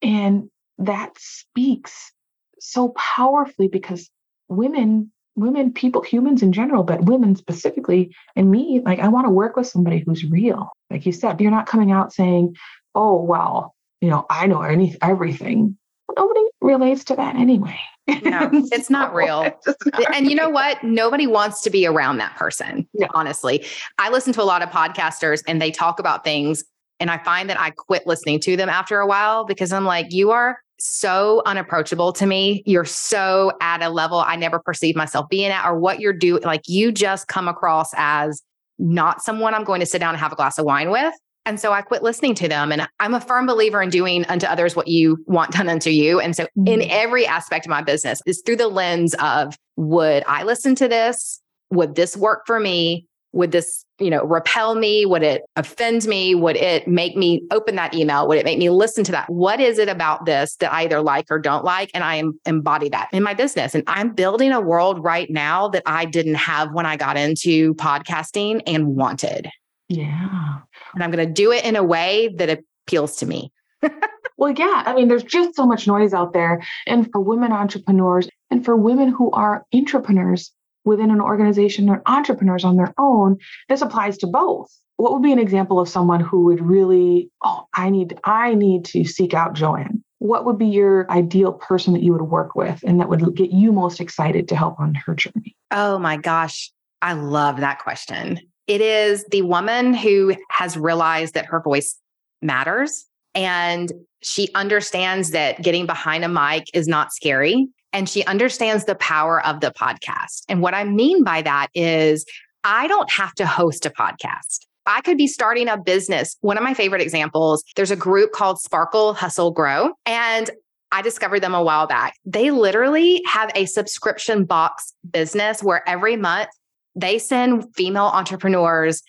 And 0.01 0.49
that 0.77 1.11
speaks 1.17 2.11
so 2.59 2.89
powerfully 2.89 3.67
because 3.67 4.09
women, 4.47 5.11
women, 5.35 5.73
people, 5.73 6.01
humans 6.01 6.43
in 6.43 6.51
general, 6.51 6.83
but 6.83 7.05
women 7.05 7.35
specifically, 7.35 8.13
and 8.35 8.51
me, 8.51 8.81
like 8.85 8.99
I 8.99 9.07
want 9.07 9.25
to 9.25 9.31
work 9.31 9.55
with 9.55 9.67
somebody 9.67 10.03
who's 10.05 10.25
real. 10.25 10.69
Like 10.89 11.05
you 11.05 11.11
said, 11.11 11.39
you're 11.39 11.51
not 11.51 11.67
coming 11.67 11.91
out 11.91 12.13
saying, 12.13 12.55
oh, 12.93 13.21
well, 13.21 13.73
you 14.01 14.09
know, 14.09 14.25
I 14.29 14.47
know 14.47 14.61
any, 14.61 14.97
everything. 15.01 15.77
Nobody 16.17 16.41
relates 16.61 17.05
to 17.05 17.15
that 17.15 17.35
anyway. 17.35 17.79
No, 18.23 18.49
it's 18.71 18.89
not 18.89 19.13
real. 19.13 19.43
Not 19.65 20.15
and 20.15 20.29
you 20.29 20.35
know 20.35 20.49
what? 20.49 20.83
Nobody 20.83 21.27
wants 21.27 21.61
to 21.63 21.69
be 21.69 21.85
around 21.85 22.17
that 22.17 22.35
person, 22.35 22.87
honestly. 23.13 23.65
I 23.97 24.09
listen 24.09 24.33
to 24.33 24.41
a 24.41 24.43
lot 24.43 24.61
of 24.61 24.69
podcasters 24.69 25.43
and 25.47 25.61
they 25.61 25.71
talk 25.71 25.99
about 25.99 26.23
things, 26.23 26.63
and 26.99 27.09
I 27.09 27.17
find 27.23 27.49
that 27.49 27.59
I 27.59 27.71
quit 27.71 28.05
listening 28.05 28.39
to 28.41 28.55
them 28.55 28.69
after 28.69 28.99
a 28.99 29.07
while 29.07 29.45
because 29.45 29.73
I'm 29.73 29.85
like, 29.85 30.11
you 30.11 30.31
are 30.31 30.59
so 30.79 31.41
unapproachable 31.45 32.11
to 32.13 32.25
me. 32.25 32.63
You're 32.65 32.85
so 32.85 33.51
at 33.61 33.81
a 33.81 33.89
level 33.89 34.19
I 34.19 34.35
never 34.35 34.59
perceived 34.59 34.97
myself 34.97 35.29
being 35.29 35.51
at, 35.51 35.65
or 35.65 35.79
what 35.79 35.99
you're 35.99 36.13
doing. 36.13 36.41
Like, 36.43 36.63
you 36.67 36.91
just 36.91 37.27
come 37.27 37.47
across 37.47 37.91
as 37.95 38.41
not 38.79 39.21
someone 39.21 39.53
I'm 39.53 39.63
going 39.63 39.79
to 39.79 39.85
sit 39.85 39.99
down 39.99 40.13
and 40.13 40.19
have 40.19 40.31
a 40.31 40.35
glass 40.35 40.57
of 40.57 40.65
wine 40.65 40.89
with. 40.89 41.13
And 41.45 41.59
so 41.59 41.71
I 41.73 41.81
quit 41.81 42.03
listening 42.03 42.35
to 42.35 42.47
them. 42.47 42.71
And 42.71 42.87
I'm 42.99 43.13
a 43.13 43.21
firm 43.21 43.45
believer 43.45 43.81
in 43.81 43.89
doing 43.89 44.25
unto 44.25 44.45
others 44.45 44.75
what 44.75 44.87
you 44.87 45.17
want 45.25 45.51
done 45.51 45.69
unto 45.69 45.89
you. 45.89 46.19
And 46.19 46.35
so 46.35 46.43
mm-hmm. 46.43 46.67
in 46.67 46.81
every 46.83 47.25
aspect 47.25 47.65
of 47.65 47.69
my 47.69 47.81
business 47.81 48.21
is 48.25 48.43
through 48.45 48.57
the 48.57 48.67
lens 48.67 49.15
of 49.15 49.55
would 49.75 50.23
I 50.27 50.43
listen 50.43 50.75
to 50.75 50.87
this? 50.87 51.41
Would 51.71 51.95
this 51.95 52.15
work 52.15 52.43
for 52.45 52.59
me? 52.59 53.07
Would 53.33 53.53
this, 53.53 53.85
you 53.97 54.09
know, 54.09 54.25
repel 54.25 54.75
me? 54.75 55.05
Would 55.05 55.23
it 55.23 55.43
offend 55.55 56.05
me? 56.05 56.35
Would 56.35 56.57
it 56.57 56.85
make 56.85 57.15
me 57.15 57.43
open 57.49 57.75
that 57.77 57.93
email? 57.93 58.27
Would 58.27 58.37
it 58.37 58.43
make 58.43 58.59
me 58.59 58.69
listen 58.69 59.05
to 59.05 59.11
that? 59.13 59.29
What 59.29 59.61
is 59.61 59.79
it 59.79 59.87
about 59.87 60.25
this 60.25 60.57
that 60.57 60.73
I 60.73 60.81
either 60.81 61.01
like 61.01 61.27
or 61.31 61.39
don't 61.39 61.63
like? 61.63 61.89
And 61.93 62.03
I 62.03 62.21
embody 62.45 62.89
that 62.89 63.07
in 63.13 63.23
my 63.23 63.33
business. 63.33 63.73
And 63.73 63.85
I'm 63.87 64.13
building 64.13 64.51
a 64.51 64.59
world 64.59 65.01
right 65.01 65.29
now 65.29 65.69
that 65.69 65.83
I 65.85 66.05
didn't 66.05 66.35
have 66.35 66.73
when 66.73 66.85
I 66.85 66.97
got 66.97 67.15
into 67.15 67.73
podcasting 67.75 68.61
and 68.67 68.97
wanted. 68.97 69.49
Yeah. 69.87 70.59
And 70.93 71.03
I'm 71.03 71.11
going 71.11 71.25
to 71.25 71.33
do 71.33 71.51
it 71.51 71.65
in 71.65 71.75
a 71.75 71.83
way 71.83 72.33
that 72.37 72.63
appeals 72.85 73.17
to 73.17 73.25
me. 73.25 73.51
well, 74.37 74.51
yeah. 74.51 74.83
I 74.85 74.93
mean, 74.93 75.07
there's 75.07 75.23
just 75.23 75.55
so 75.55 75.65
much 75.65 75.87
noise 75.87 76.13
out 76.13 76.33
there. 76.33 76.61
And 76.87 77.09
for 77.11 77.21
women 77.21 77.51
entrepreneurs 77.51 78.29
and 78.49 78.63
for 78.63 78.75
women 78.75 79.09
who 79.09 79.31
are 79.31 79.65
entrepreneurs 79.73 80.51
within 80.83 81.11
an 81.11 81.21
organization 81.21 81.89
or 81.89 82.01
entrepreneurs 82.05 82.63
on 82.63 82.75
their 82.75 82.93
own, 82.97 83.37
this 83.69 83.81
applies 83.81 84.17
to 84.19 84.27
both. 84.27 84.69
What 84.97 85.13
would 85.13 85.23
be 85.23 85.31
an 85.31 85.39
example 85.39 85.79
of 85.79 85.89
someone 85.89 86.19
who 86.19 86.43
would 86.45 86.61
really, 86.61 87.31
oh, 87.43 87.65
I 87.73 87.89
need, 87.89 88.19
I 88.23 88.53
need 88.53 88.85
to 88.85 89.03
seek 89.03 89.33
out 89.33 89.53
Joanne? 89.53 90.03
What 90.19 90.45
would 90.45 90.59
be 90.59 90.67
your 90.67 91.09
ideal 91.09 91.53
person 91.53 91.93
that 91.93 92.03
you 92.03 92.11
would 92.13 92.21
work 92.21 92.53
with 92.53 92.83
and 92.85 92.99
that 92.99 93.09
would 93.09 93.35
get 93.35 93.51
you 93.51 93.71
most 93.71 93.99
excited 93.99 94.47
to 94.49 94.55
help 94.55 94.79
on 94.79 94.93
her 94.93 95.15
journey? 95.15 95.55
Oh 95.71 95.97
my 95.97 96.17
gosh. 96.17 96.71
I 97.01 97.13
love 97.13 97.61
that 97.61 97.79
question. 97.79 98.39
It 98.71 98.79
is 98.79 99.25
the 99.25 99.41
woman 99.41 99.93
who 99.93 100.33
has 100.49 100.77
realized 100.77 101.33
that 101.33 101.45
her 101.47 101.59
voice 101.59 101.99
matters 102.41 103.05
and 103.35 103.91
she 104.21 104.47
understands 104.55 105.31
that 105.31 105.61
getting 105.61 105.85
behind 105.85 106.23
a 106.23 106.29
mic 106.29 106.67
is 106.73 106.87
not 106.87 107.11
scary. 107.11 107.67
And 107.91 108.07
she 108.07 108.23
understands 108.23 108.85
the 108.85 108.95
power 108.95 109.45
of 109.45 109.59
the 109.59 109.71
podcast. 109.71 110.45
And 110.47 110.61
what 110.61 110.73
I 110.73 110.85
mean 110.85 111.25
by 111.25 111.41
that 111.41 111.67
is, 111.75 112.25
I 112.63 112.87
don't 112.87 113.11
have 113.11 113.33
to 113.35 113.45
host 113.45 113.85
a 113.85 113.89
podcast. 113.89 114.59
I 114.85 115.01
could 115.01 115.17
be 115.17 115.27
starting 115.27 115.67
a 115.67 115.77
business. 115.77 116.37
One 116.39 116.55
of 116.55 116.63
my 116.63 116.73
favorite 116.73 117.01
examples, 117.01 117.65
there's 117.75 117.91
a 117.91 117.97
group 117.97 118.31
called 118.31 118.61
Sparkle 118.61 119.13
Hustle 119.13 119.51
Grow. 119.51 119.95
And 120.05 120.49
I 120.93 121.01
discovered 121.01 121.41
them 121.41 121.53
a 121.53 121.61
while 121.61 121.87
back. 121.87 122.15
They 122.23 122.51
literally 122.51 123.21
have 123.25 123.51
a 123.53 123.65
subscription 123.65 124.45
box 124.45 124.93
business 125.11 125.61
where 125.61 125.87
every 125.89 126.15
month 126.15 126.47
they 126.95 127.19
send 127.19 127.73
female 127.75 128.11
entrepreneurs 128.13 129.01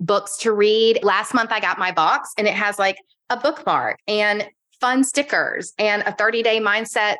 books 0.00 0.36
to 0.38 0.52
read. 0.52 1.00
Last 1.02 1.34
month, 1.34 1.52
I 1.52 1.60
got 1.60 1.78
my 1.78 1.92
box 1.92 2.32
and 2.38 2.46
it 2.46 2.54
has 2.54 2.78
like 2.78 2.98
a 3.30 3.36
bookmark 3.36 3.98
and 4.06 4.48
fun 4.80 5.04
stickers 5.04 5.72
and 5.78 6.02
a 6.02 6.12
30 6.12 6.42
day 6.42 6.60
mindset 6.60 7.16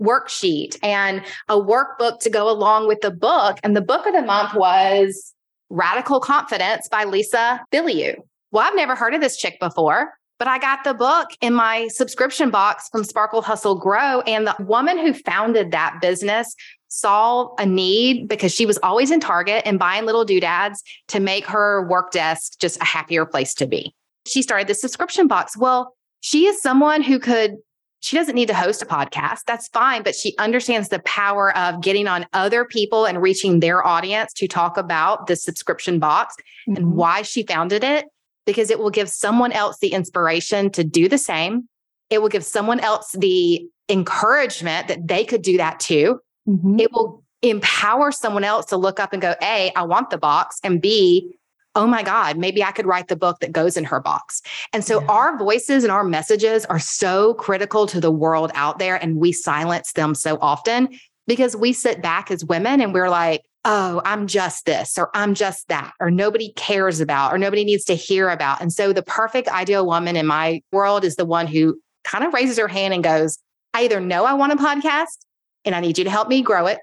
worksheet 0.00 0.78
and 0.82 1.22
a 1.48 1.56
workbook 1.56 2.20
to 2.20 2.30
go 2.30 2.50
along 2.50 2.88
with 2.88 3.00
the 3.00 3.10
book. 3.10 3.58
And 3.62 3.76
the 3.76 3.82
book 3.82 4.06
of 4.06 4.14
the 4.14 4.22
month 4.22 4.54
was 4.54 5.34
Radical 5.68 6.20
Confidence 6.20 6.88
by 6.88 7.04
Lisa 7.04 7.60
Bilyeu. 7.72 8.16
Well, 8.50 8.66
I've 8.66 8.74
never 8.74 8.94
heard 8.94 9.14
of 9.14 9.20
this 9.20 9.36
chick 9.36 9.60
before, 9.60 10.12
but 10.40 10.48
I 10.48 10.58
got 10.58 10.84
the 10.84 10.94
book 10.94 11.28
in 11.42 11.52
my 11.52 11.86
subscription 11.88 12.48
box 12.48 12.88
from 12.88 13.04
Sparkle 13.04 13.42
Hustle 13.42 13.74
Grow. 13.74 14.22
And 14.22 14.46
the 14.46 14.56
woman 14.58 14.96
who 14.96 15.12
founded 15.12 15.70
that 15.72 15.98
business 16.00 16.56
saw 16.88 17.54
a 17.58 17.66
need 17.66 18.26
because 18.26 18.50
she 18.52 18.64
was 18.64 18.78
always 18.82 19.10
in 19.10 19.20
Target 19.20 19.62
and 19.66 19.78
buying 19.78 20.06
little 20.06 20.24
doodads 20.24 20.82
to 21.08 21.20
make 21.20 21.46
her 21.46 21.86
work 21.88 22.10
desk 22.10 22.58
just 22.58 22.80
a 22.80 22.84
happier 22.84 23.26
place 23.26 23.52
to 23.52 23.66
be. 23.66 23.94
She 24.26 24.40
started 24.40 24.66
the 24.66 24.74
subscription 24.74 25.28
box. 25.28 25.58
Well, 25.58 25.94
she 26.22 26.46
is 26.46 26.62
someone 26.62 27.02
who 27.02 27.18
could, 27.18 27.56
she 28.00 28.16
doesn't 28.16 28.34
need 28.34 28.48
to 28.48 28.54
host 28.54 28.80
a 28.80 28.86
podcast. 28.86 29.40
That's 29.46 29.68
fine, 29.68 30.02
but 30.02 30.14
she 30.14 30.34
understands 30.38 30.88
the 30.88 31.00
power 31.00 31.54
of 31.54 31.82
getting 31.82 32.08
on 32.08 32.24
other 32.32 32.64
people 32.64 33.04
and 33.04 33.20
reaching 33.20 33.60
their 33.60 33.86
audience 33.86 34.32
to 34.34 34.48
talk 34.48 34.78
about 34.78 35.26
the 35.26 35.36
subscription 35.36 35.98
box 35.98 36.34
mm-hmm. 36.66 36.76
and 36.76 36.92
why 36.94 37.20
she 37.20 37.42
founded 37.42 37.84
it, 37.84 38.06
because 38.46 38.70
it 38.70 38.78
will 38.78 38.90
give 38.90 39.08
someone 39.08 39.52
else 39.52 39.78
the 39.78 39.92
inspiration 39.92 40.70
to 40.70 40.84
do 40.84 41.08
the 41.08 41.18
same. 41.18 41.68
It 42.08 42.20
will 42.20 42.28
give 42.28 42.44
someone 42.44 42.80
else 42.80 43.12
the 43.12 43.66
encouragement 43.88 44.88
that 44.88 45.06
they 45.06 45.24
could 45.24 45.42
do 45.42 45.56
that 45.56 45.80
too 45.80 46.20
mm-hmm. 46.48 46.78
it 46.78 46.92
will 46.92 47.22
empower 47.42 48.12
someone 48.12 48.44
else 48.44 48.66
to 48.66 48.76
look 48.76 49.00
up 49.00 49.12
and 49.12 49.22
go, 49.22 49.34
A, 49.42 49.72
I 49.74 49.82
want 49.82 50.10
the 50.10 50.18
box. 50.18 50.58
And 50.62 50.80
B, 50.80 51.34
oh 51.74 51.86
my 51.86 52.02
God, 52.02 52.36
maybe 52.36 52.62
I 52.62 52.72
could 52.72 52.86
write 52.86 53.08
the 53.08 53.16
book 53.16 53.40
that 53.40 53.52
goes 53.52 53.76
in 53.76 53.84
her 53.84 54.00
box. 54.00 54.42
And 54.72 54.84
so 54.84 55.00
yeah. 55.00 55.06
our 55.06 55.38
voices 55.38 55.84
and 55.84 55.92
our 55.92 56.04
messages 56.04 56.64
are 56.66 56.78
so 56.78 57.34
critical 57.34 57.86
to 57.86 58.00
the 58.00 58.10
world 58.10 58.50
out 58.54 58.78
there. 58.78 58.96
And 58.96 59.16
we 59.16 59.32
silence 59.32 59.92
them 59.92 60.14
so 60.14 60.38
often 60.40 60.88
because 61.26 61.56
we 61.56 61.72
sit 61.72 62.02
back 62.02 62.30
as 62.30 62.44
women 62.44 62.80
and 62.80 62.92
we're 62.92 63.10
like, 63.10 63.42
oh, 63.64 64.00
I'm 64.04 64.26
just 64.26 64.64
this, 64.64 64.96
or 64.96 65.10
I'm 65.14 65.34
just 65.34 65.68
that, 65.68 65.92
or 66.00 66.10
nobody 66.10 66.52
cares 66.54 67.00
about, 67.00 67.32
or 67.32 67.38
nobody 67.38 67.64
needs 67.64 67.84
to 67.84 67.94
hear 67.94 68.30
about. 68.30 68.60
And 68.60 68.72
so 68.72 68.92
the 68.92 69.02
perfect 69.02 69.48
ideal 69.48 69.86
woman 69.86 70.16
in 70.16 70.26
my 70.26 70.62
world 70.72 71.04
is 71.04 71.16
the 71.16 71.26
one 71.26 71.46
who 71.46 71.78
kind 72.04 72.24
of 72.24 72.32
raises 72.32 72.58
her 72.58 72.68
hand 72.68 72.94
and 72.94 73.04
goes, 73.04 73.38
I 73.74 73.84
either 73.84 74.00
know 74.00 74.24
I 74.24 74.32
want 74.32 74.52
a 74.52 74.56
podcast 74.56 75.18
and 75.64 75.74
I 75.74 75.80
need 75.80 75.98
you 75.98 76.04
to 76.04 76.10
help 76.10 76.28
me 76.28 76.40
grow 76.42 76.66
it. 76.66 76.78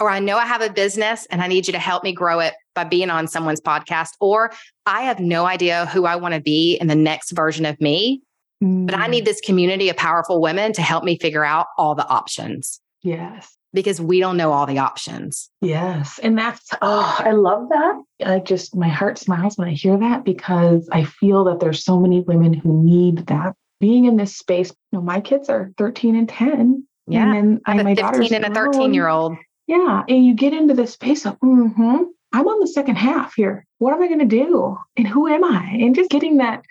Or 0.00 0.10
I 0.10 0.18
know 0.18 0.36
I 0.38 0.46
have 0.46 0.60
a 0.62 0.70
business 0.70 1.26
and 1.26 1.40
I 1.40 1.46
need 1.46 1.68
you 1.68 1.72
to 1.72 1.78
help 1.78 2.02
me 2.02 2.12
grow 2.12 2.40
it 2.40 2.54
by 2.74 2.84
being 2.84 3.10
on 3.10 3.28
someone's 3.28 3.60
podcast. 3.60 4.10
Or 4.20 4.50
I 4.86 5.02
have 5.02 5.20
no 5.20 5.44
idea 5.46 5.86
who 5.86 6.04
I 6.06 6.16
want 6.16 6.34
to 6.34 6.40
be 6.40 6.76
in 6.80 6.88
the 6.88 6.96
next 6.96 7.30
version 7.32 7.64
of 7.66 7.80
me. 7.80 8.22
But 8.60 8.94
I 8.94 9.06
Mm. 9.08 9.10
need 9.10 9.24
this 9.26 9.40
community 9.42 9.90
of 9.90 9.96
powerful 9.96 10.40
women 10.40 10.72
to 10.72 10.80
help 10.82 11.04
me 11.04 11.18
figure 11.18 11.44
out 11.44 11.66
all 11.76 11.94
the 11.94 12.06
options 12.08 12.80
Yes. 13.02 13.54
Because 13.74 14.00
we 14.00 14.20
don't 14.20 14.36
know 14.36 14.52
all 14.52 14.64
the 14.64 14.78
options. 14.78 15.50
Yes. 15.60 16.18
And 16.22 16.38
that's, 16.38 16.70
oh, 16.82 17.16
I 17.18 17.32
love 17.32 17.68
that. 17.68 18.02
I 18.24 18.38
just, 18.38 18.74
my 18.74 18.88
heart 18.88 19.18
smiles 19.18 19.58
when 19.58 19.68
I 19.68 19.72
hear 19.72 19.98
that 19.98 20.24
because 20.24 20.88
I 20.92 21.04
feel 21.04 21.44
that 21.44 21.60
there's 21.60 21.84
so 21.84 21.98
many 22.00 22.20
women 22.20 22.54
who 22.54 22.82
need 22.82 23.26
that. 23.26 23.54
Being 23.80 24.06
in 24.06 24.16
this 24.16 24.36
space, 24.36 24.70
you 24.92 24.98
know, 24.98 25.02
my 25.02 25.20
kids 25.20 25.50
are 25.50 25.72
13 25.76 26.16
and 26.16 26.28
10. 26.28 26.86
Yeah. 27.08 27.24
And 27.24 27.34
then 27.34 27.60
I 27.66 27.72
I, 27.72 27.76
have 27.76 27.84
my 27.84 27.90
a 27.90 27.94
daughter's 27.96 28.28
15 28.28 28.44
and 28.44 28.56
a 28.56 28.58
13 28.58 28.94
year 28.94 29.08
old. 29.08 29.36
Yeah. 29.66 30.04
And 30.08 30.24
you 30.24 30.34
get 30.34 30.54
into 30.54 30.72
this 30.72 30.92
space 30.92 31.26
of, 31.26 31.38
mm-hmm, 31.40 32.04
I'm 32.32 32.48
on 32.48 32.60
the 32.60 32.66
second 32.68 32.96
half 32.96 33.34
here. 33.34 33.66
What 33.78 33.92
am 33.92 34.00
I 34.00 34.06
going 34.06 34.20
to 34.20 34.24
do? 34.24 34.78
And 34.96 35.06
who 35.06 35.26
am 35.26 35.44
I? 35.44 35.64
And 35.80 35.94
just 35.94 36.10
getting 36.10 36.38
that 36.38 36.62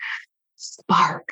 spark. 0.56 1.28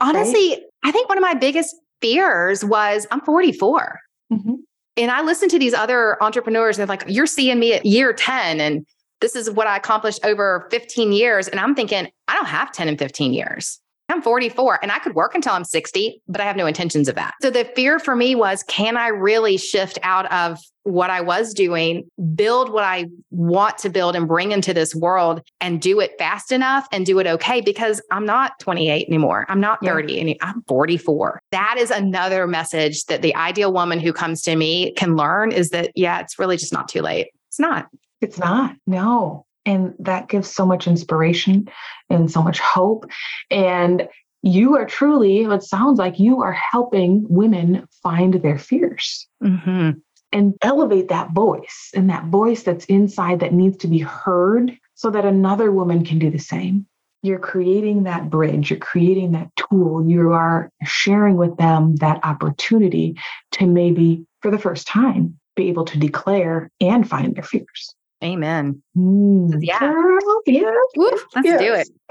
Honestly, 0.00 0.62
I 0.82 0.92
think 0.92 1.08
one 1.08 1.18
of 1.18 1.22
my 1.22 1.34
biggest 1.34 1.74
fears 2.00 2.64
was 2.64 3.06
I'm 3.10 3.20
44. 3.20 3.98
Mhm. 4.32 4.58
And 4.98 5.12
I 5.12 5.22
listen 5.22 5.48
to 5.50 5.58
these 5.58 5.74
other 5.74 6.22
entrepreneurs 6.22 6.76
and 6.76 6.88
they're 6.88 6.96
like, 6.96 7.04
you're 7.08 7.26
seeing 7.26 7.58
me 7.60 7.72
at 7.72 7.86
year 7.86 8.12
10 8.12 8.60
and 8.60 8.84
this 9.20 9.36
is 9.36 9.50
what 9.50 9.66
I 9.66 9.76
accomplished 9.76 10.20
over 10.24 10.66
15 10.70 11.12
years. 11.12 11.48
And 11.48 11.60
I'm 11.60 11.74
thinking, 11.74 12.08
I 12.26 12.34
don't 12.34 12.46
have 12.46 12.72
10 12.72 12.88
and 12.88 12.98
15 12.98 13.32
years. 13.32 13.80
I'm 14.10 14.22
44 14.22 14.78
and 14.82 14.90
I 14.90 14.98
could 14.98 15.14
work 15.14 15.34
until 15.34 15.52
I'm 15.52 15.64
60, 15.64 16.22
but 16.28 16.40
I 16.40 16.44
have 16.44 16.56
no 16.56 16.66
intentions 16.66 17.08
of 17.08 17.14
that. 17.16 17.34
So 17.42 17.50
the 17.50 17.64
fear 17.76 17.98
for 17.98 18.16
me 18.16 18.34
was 18.34 18.62
can 18.62 18.96
I 18.96 19.08
really 19.08 19.58
shift 19.58 19.98
out 20.02 20.30
of 20.32 20.58
what 20.84 21.10
I 21.10 21.20
was 21.20 21.52
doing, 21.52 22.10
build 22.34 22.72
what 22.72 22.84
I 22.84 23.06
want 23.30 23.76
to 23.78 23.90
build 23.90 24.16
and 24.16 24.26
bring 24.26 24.52
into 24.52 24.72
this 24.72 24.94
world 24.94 25.42
and 25.60 25.82
do 25.82 26.00
it 26.00 26.12
fast 26.18 26.52
enough 26.52 26.88
and 26.90 27.04
do 27.04 27.18
it 27.18 27.26
okay? 27.26 27.60
Because 27.60 28.00
I'm 28.10 28.24
not 28.24 28.58
28 28.60 29.06
anymore. 29.08 29.44
I'm 29.50 29.60
not 29.60 29.80
Yeah. 29.82 29.92
30 29.92 30.20
and 30.20 30.36
I'm 30.40 30.62
44. 30.66 31.40
That 31.52 31.76
is 31.78 31.90
another 31.90 32.46
message 32.46 33.04
that 33.04 33.20
the 33.20 33.34
ideal 33.34 33.72
woman 33.72 34.00
who 34.00 34.14
comes 34.14 34.40
to 34.42 34.56
me 34.56 34.92
can 34.92 35.16
learn 35.16 35.52
is 35.52 35.68
that, 35.70 35.90
yeah, 35.94 36.20
it's 36.20 36.38
really 36.38 36.56
just 36.56 36.72
not 36.72 36.88
too 36.88 37.02
late. 37.02 37.28
It's 37.48 37.60
not. 37.60 37.88
It's 38.20 38.38
not, 38.38 38.74
no. 38.86 39.44
And 39.68 39.94
that 39.98 40.28
gives 40.28 40.48
so 40.50 40.64
much 40.64 40.86
inspiration 40.86 41.68
and 42.08 42.30
so 42.30 42.42
much 42.42 42.58
hope. 42.58 43.04
And 43.50 44.08
you 44.42 44.76
are 44.76 44.86
truly, 44.86 45.42
it 45.42 45.62
sounds 45.62 45.98
like 45.98 46.18
you 46.18 46.40
are 46.42 46.56
helping 46.72 47.26
women 47.28 47.86
find 48.02 48.34
their 48.34 48.58
fears 48.58 49.26
Mm-hmm. 49.42 49.90
and 50.32 50.54
elevate 50.62 51.08
that 51.08 51.32
voice 51.32 51.90
and 51.94 52.08
that 52.10 52.24
voice 52.26 52.62
that's 52.62 52.84
inside 52.86 53.40
that 53.40 53.52
needs 53.52 53.76
to 53.78 53.88
be 53.88 53.98
heard 54.00 54.76
so 54.94 55.10
that 55.10 55.24
another 55.24 55.70
woman 55.70 56.04
can 56.04 56.18
do 56.18 56.30
the 56.30 56.38
same. 56.38 56.86
You're 57.22 57.38
creating 57.38 58.04
that 58.04 58.30
bridge, 58.30 58.70
you're 58.70 58.78
creating 58.92 59.32
that 59.32 59.50
tool, 59.56 60.04
you 60.08 60.32
are 60.32 60.70
sharing 60.84 61.36
with 61.36 61.56
them 61.56 61.96
that 61.96 62.24
opportunity 62.24 63.16
to 63.52 63.66
maybe 63.66 64.24
for 64.40 64.50
the 64.50 64.58
first 64.58 64.86
time 64.86 65.38
be 65.56 65.68
able 65.68 65.84
to 65.84 65.98
declare 65.98 66.70
and 66.80 67.08
find 67.08 67.34
their 67.34 67.44
fears. 67.44 67.94
Amen. 68.22 68.82
Mm, 68.96 69.58
Yeah. 69.60 69.78
girl, 69.78 70.42
yes, 70.46 70.74
Woo, 70.96 71.10
let's 71.36 71.48
do 71.48 71.74
it. 71.74 71.88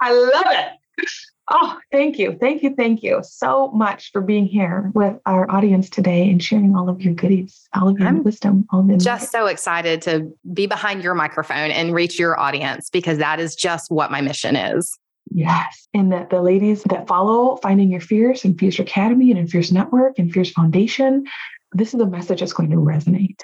I 0.00 0.12
love 0.12 0.44
it. 0.46 0.68
Oh, 1.50 1.78
thank 1.92 2.18
you. 2.18 2.38
Thank 2.40 2.62
you. 2.62 2.74
Thank 2.74 3.02
you 3.02 3.20
so 3.22 3.70
much 3.72 4.10
for 4.12 4.22
being 4.22 4.46
here 4.46 4.90
with 4.94 5.16
our 5.26 5.50
audience 5.50 5.90
today 5.90 6.30
and 6.30 6.42
sharing 6.42 6.74
all 6.74 6.88
of 6.88 7.02
your 7.02 7.12
goodies, 7.12 7.68
all 7.74 7.88
of 7.88 7.98
your 7.98 8.08
I'm 8.08 8.22
wisdom, 8.22 8.66
all 8.72 8.80
of 8.80 8.88
the 8.88 8.96
Just 8.96 9.30
so 9.30 9.46
excited 9.46 10.00
to 10.02 10.32
be 10.54 10.66
behind 10.66 11.02
your 11.02 11.14
microphone 11.14 11.70
and 11.70 11.94
reach 11.94 12.18
your 12.18 12.40
audience 12.40 12.88
because 12.88 13.18
that 13.18 13.40
is 13.40 13.54
just 13.54 13.90
what 13.90 14.10
my 14.10 14.22
mission 14.22 14.56
is. 14.56 14.98
Yes. 15.30 15.86
And 15.92 16.12
that 16.12 16.30
the 16.30 16.40
ladies 16.40 16.82
that 16.84 17.06
follow 17.06 17.56
Finding 17.56 17.90
Your 17.90 18.00
Fierce 18.00 18.44
and 18.44 18.58
Fierce 18.58 18.78
Academy 18.78 19.30
and 19.30 19.50
Fierce 19.50 19.70
Network 19.70 20.18
and 20.18 20.32
Fierce 20.32 20.50
Foundation, 20.50 21.26
this 21.72 21.92
is 21.92 22.00
a 22.00 22.06
message 22.06 22.40
that's 22.40 22.52
going 22.52 22.70
to 22.70 22.76
resonate. 22.76 23.40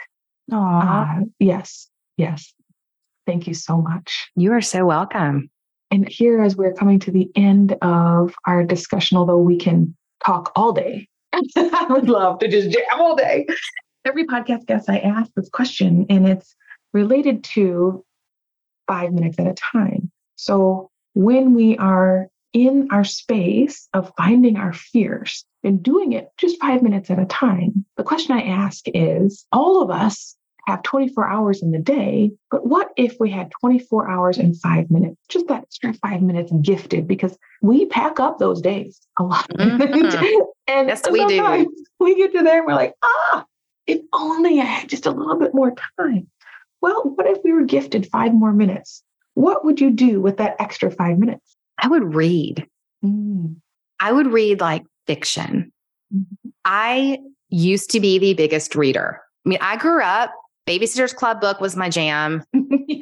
Uh, 0.52 1.20
yes. 1.38 1.88
Yes. 2.16 2.52
Thank 3.26 3.46
you 3.46 3.54
so 3.54 3.80
much. 3.80 4.30
you 4.34 4.52
are 4.52 4.60
so 4.60 4.84
welcome. 4.84 5.50
And 5.90 6.08
here, 6.08 6.42
as 6.42 6.56
we're 6.56 6.72
coming 6.72 7.00
to 7.00 7.10
the 7.10 7.30
end 7.34 7.76
of 7.82 8.34
our 8.46 8.64
discussion, 8.64 9.16
although 9.16 9.38
we 9.38 9.56
can 9.56 9.96
talk 10.24 10.52
all 10.54 10.72
day, 10.72 11.08
I 11.32 11.86
would 11.90 12.08
love 12.08 12.38
to 12.40 12.48
just 12.48 12.70
jam 12.70 13.00
all 13.00 13.16
day. 13.16 13.46
Every 14.04 14.24
podcast 14.26 14.66
guest, 14.66 14.88
I 14.88 14.98
ask 14.98 15.30
this 15.34 15.48
question, 15.48 16.06
and 16.08 16.28
it's 16.28 16.54
related 16.92 17.44
to 17.44 18.04
five 18.86 19.12
minutes 19.12 19.38
at 19.38 19.46
a 19.46 19.54
time. 19.54 20.10
So, 20.36 20.90
when 21.14 21.54
we 21.54 21.76
are 21.78 22.28
in 22.52 22.88
our 22.90 23.04
space 23.04 23.88
of 23.92 24.12
finding 24.16 24.56
our 24.56 24.72
fears 24.72 25.44
and 25.62 25.82
doing 25.82 26.12
it 26.12 26.30
just 26.36 26.60
five 26.60 26.82
minutes 26.82 27.10
at 27.10 27.18
a 27.18 27.26
time, 27.26 27.84
the 27.96 28.04
question 28.04 28.34
I 28.34 28.42
ask 28.42 28.84
is 28.86 29.44
all 29.52 29.82
of 29.82 29.90
us 29.90 30.36
have 30.66 30.82
24 30.82 31.28
hours 31.28 31.62
in 31.62 31.70
the 31.70 31.78
day, 31.78 32.30
but 32.50 32.66
what 32.66 32.90
if 32.96 33.16
we 33.20 33.30
had 33.30 33.50
24 33.60 34.08
hours 34.10 34.38
and 34.38 34.56
five 34.60 34.90
minutes? 34.90 35.16
Just 35.28 35.48
that 35.48 35.62
extra 35.62 35.94
five 35.94 36.22
minutes 36.22 36.52
gifted 36.62 37.06
because 37.08 37.36
we 37.62 37.86
pack 37.86 38.20
up 38.20 38.38
those 38.38 38.60
days 38.60 39.00
a 39.18 39.22
lot. 39.22 39.48
Mhm. 39.58 40.46
and 40.66 40.88
Yes, 40.88 41.02
we 41.10 41.24
do. 41.26 41.74
We 41.98 42.14
get 42.16 42.32
to 42.32 42.42
there 42.42 42.58
and 42.58 42.66
we're 42.66 42.74
like, 42.74 42.94
ah, 43.02 43.44
if 43.86 44.00
only 44.12 44.60
I 44.60 44.64
had 44.64 44.88
just 44.88 45.06
a 45.06 45.10
little 45.10 45.36
bit 45.38 45.54
more 45.54 45.74
time. 45.98 46.28
Well, 46.80 47.02
what 47.14 47.26
if 47.26 47.38
we 47.44 47.52
were 47.52 47.64
gifted 47.64 48.06
five 48.10 48.32
more 48.32 48.52
minutes? 48.52 49.02
What 49.34 49.64
would 49.64 49.80
you 49.80 49.90
do 49.90 50.20
with 50.20 50.38
that 50.38 50.56
extra 50.58 50.90
five 50.90 51.18
minutes? 51.18 51.56
I 51.78 51.88
would 51.88 52.14
read. 52.14 52.66
Mm. 53.04 53.56
I 54.00 54.12
would 54.12 54.26
read 54.28 54.60
like 54.60 54.84
fiction. 55.06 55.72
I 56.64 57.18
used 57.50 57.90
to 57.90 58.00
be 58.00 58.18
the 58.18 58.34
biggest 58.34 58.74
reader. 58.74 59.20
I 59.44 59.48
mean, 59.48 59.58
I 59.60 59.76
grew 59.76 60.02
up, 60.02 60.32
Babysitter's 60.70 61.12
Club 61.12 61.40
book 61.40 61.60
was 61.60 61.74
my 61.74 61.88
jam. 61.88 62.44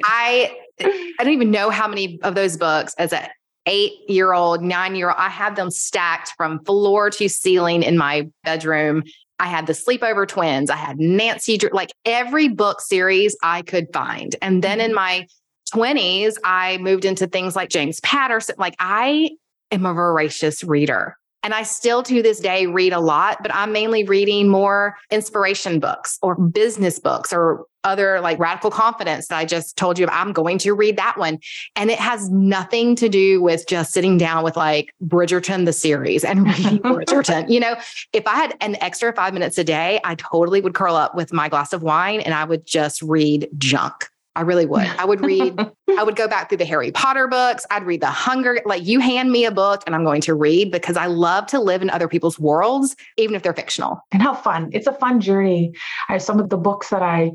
I 0.03 0.55
I 0.81 1.23
don't 1.23 1.33
even 1.33 1.51
know 1.51 1.69
how 1.69 1.87
many 1.87 2.19
of 2.23 2.33
those 2.33 2.57
books 2.57 2.95
as 2.97 3.13
a 3.13 3.29
eight 3.67 3.93
year 4.07 4.33
old, 4.33 4.63
nine 4.63 4.95
year 4.95 5.09
old, 5.09 5.19
I 5.19 5.29
had 5.29 5.55
them 5.55 5.69
stacked 5.69 6.33
from 6.35 6.63
floor 6.65 7.11
to 7.11 7.29
ceiling 7.29 7.83
in 7.83 7.95
my 7.95 8.27
bedroom. 8.43 9.03
I 9.37 9.47
had 9.47 9.67
the 9.67 9.73
sleepover 9.73 10.27
twins. 10.27 10.71
I 10.71 10.77
had 10.77 10.99
Nancy, 10.99 11.59
Drew, 11.59 11.69
like 11.71 11.91
every 12.05 12.47
book 12.47 12.81
series 12.81 13.37
I 13.43 13.61
could 13.61 13.87
find. 13.93 14.35
And 14.41 14.63
then 14.63 14.81
in 14.81 14.87
mm-hmm. 14.87 14.95
my 14.95 15.27
20s, 15.71 16.37
I 16.43 16.79
moved 16.79 17.05
into 17.05 17.27
things 17.27 17.55
like 17.55 17.69
James 17.69 17.99
Patterson. 17.99 18.55
Like 18.57 18.75
I 18.79 19.29
am 19.69 19.85
a 19.85 19.93
voracious 19.93 20.63
reader. 20.63 21.18
And 21.43 21.53
I 21.53 21.63
still 21.63 22.03
to 22.03 22.21
this 22.21 22.39
day 22.39 22.65
read 22.67 22.93
a 22.93 22.99
lot, 22.99 23.37
but 23.41 23.53
I'm 23.53 23.71
mainly 23.71 24.03
reading 24.03 24.49
more 24.49 24.97
inspiration 25.09 25.79
books 25.79 26.19
or 26.21 26.35
business 26.35 26.99
books 26.99 27.31
or 27.31 27.65
other 27.83 28.19
like 28.19 28.37
radical 28.39 28.69
confidence 28.69 29.27
that 29.27 29.37
I 29.37 29.45
just 29.45 29.77
told 29.77 29.97
you. 29.97 30.07
I'm 30.07 30.33
going 30.33 30.57
to 30.59 30.73
read 30.73 30.97
that 30.97 31.17
one. 31.17 31.39
And 31.75 31.89
it 31.89 31.99
has 31.99 32.29
nothing 32.29 32.95
to 32.97 33.07
do 33.07 33.41
with 33.41 33.67
just 33.67 33.93
sitting 33.93 34.17
down 34.17 34.43
with 34.43 34.57
like 34.57 34.93
Bridgerton, 35.01 35.65
the 35.65 35.73
series 35.73 36.23
and 36.25 36.45
reading 36.45 36.79
Bridgerton. 36.83 37.49
You 37.49 37.61
know, 37.61 37.75
if 38.11 38.27
I 38.27 38.35
had 38.35 38.55
an 38.59 38.75
extra 38.81 39.13
five 39.13 39.33
minutes 39.33 39.57
a 39.57 39.63
day, 39.63 39.99
I 40.03 40.15
totally 40.15 40.61
would 40.61 40.73
curl 40.73 40.95
up 40.95 41.15
with 41.15 41.31
my 41.31 41.47
glass 41.47 41.71
of 41.71 41.81
wine 41.83 42.19
and 42.19 42.33
I 42.33 42.43
would 42.43 42.65
just 42.65 43.01
read 43.01 43.47
junk. 43.57 44.09
I 44.35 44.41
really 44.41 44.65
would. 44.65 44.85
I 44.85 45.05
would 45.05 45.21
read, 45.21 45.59
I 45.97 46.03
would 46.03 46.15
go 46.15 46.27
back 46.27 46.49
through 46.49 46.59
the 46.59 46.65
Harry 46.65 46.91
Potter 46.91 47.27
books. 47.27 47.65
I'd 47.71 47.83
read 47.83 48.01
the 48.01 48.07
Hunger, 48.07 48.61
like 48.65 48.85
you 48.85 48.99
hand 48.99 49.31
me 49.31 49.45
a 49.45 49.51
book 49.51 49.81
and 49.85 49.95
I'm 49.95 50.03
going 50.05 50.21
to 50.21 50.33
read 50.33 50.71
because 50.71 50.95
I 50.97 51.07
love 51.07 51.47
to 51.47 51.59
live 51.59 51.81
in 51.81 51.89
other 51.89 52.07
people's 52.07 52.39
worlds, 52.39 52.95
even 53.17 53.35
if 53.35 53.43
they're 53.43 53.53
fictional. 53.53 53.99
and 54.11 54.21
how 54.21 54.33
fun. 54.35 54.69
It's 54.71 54.87
a 54.87 54.93
fun 54.93 55.19
journey. 55.19 55.73
I, 56.07 56.13
have 56.13 56.21
some 56.21 56.39
of 56.39 56.49
the 56.49 56.57
books 56.57 56.89
that 56.89 57.01
I 57.01 57.31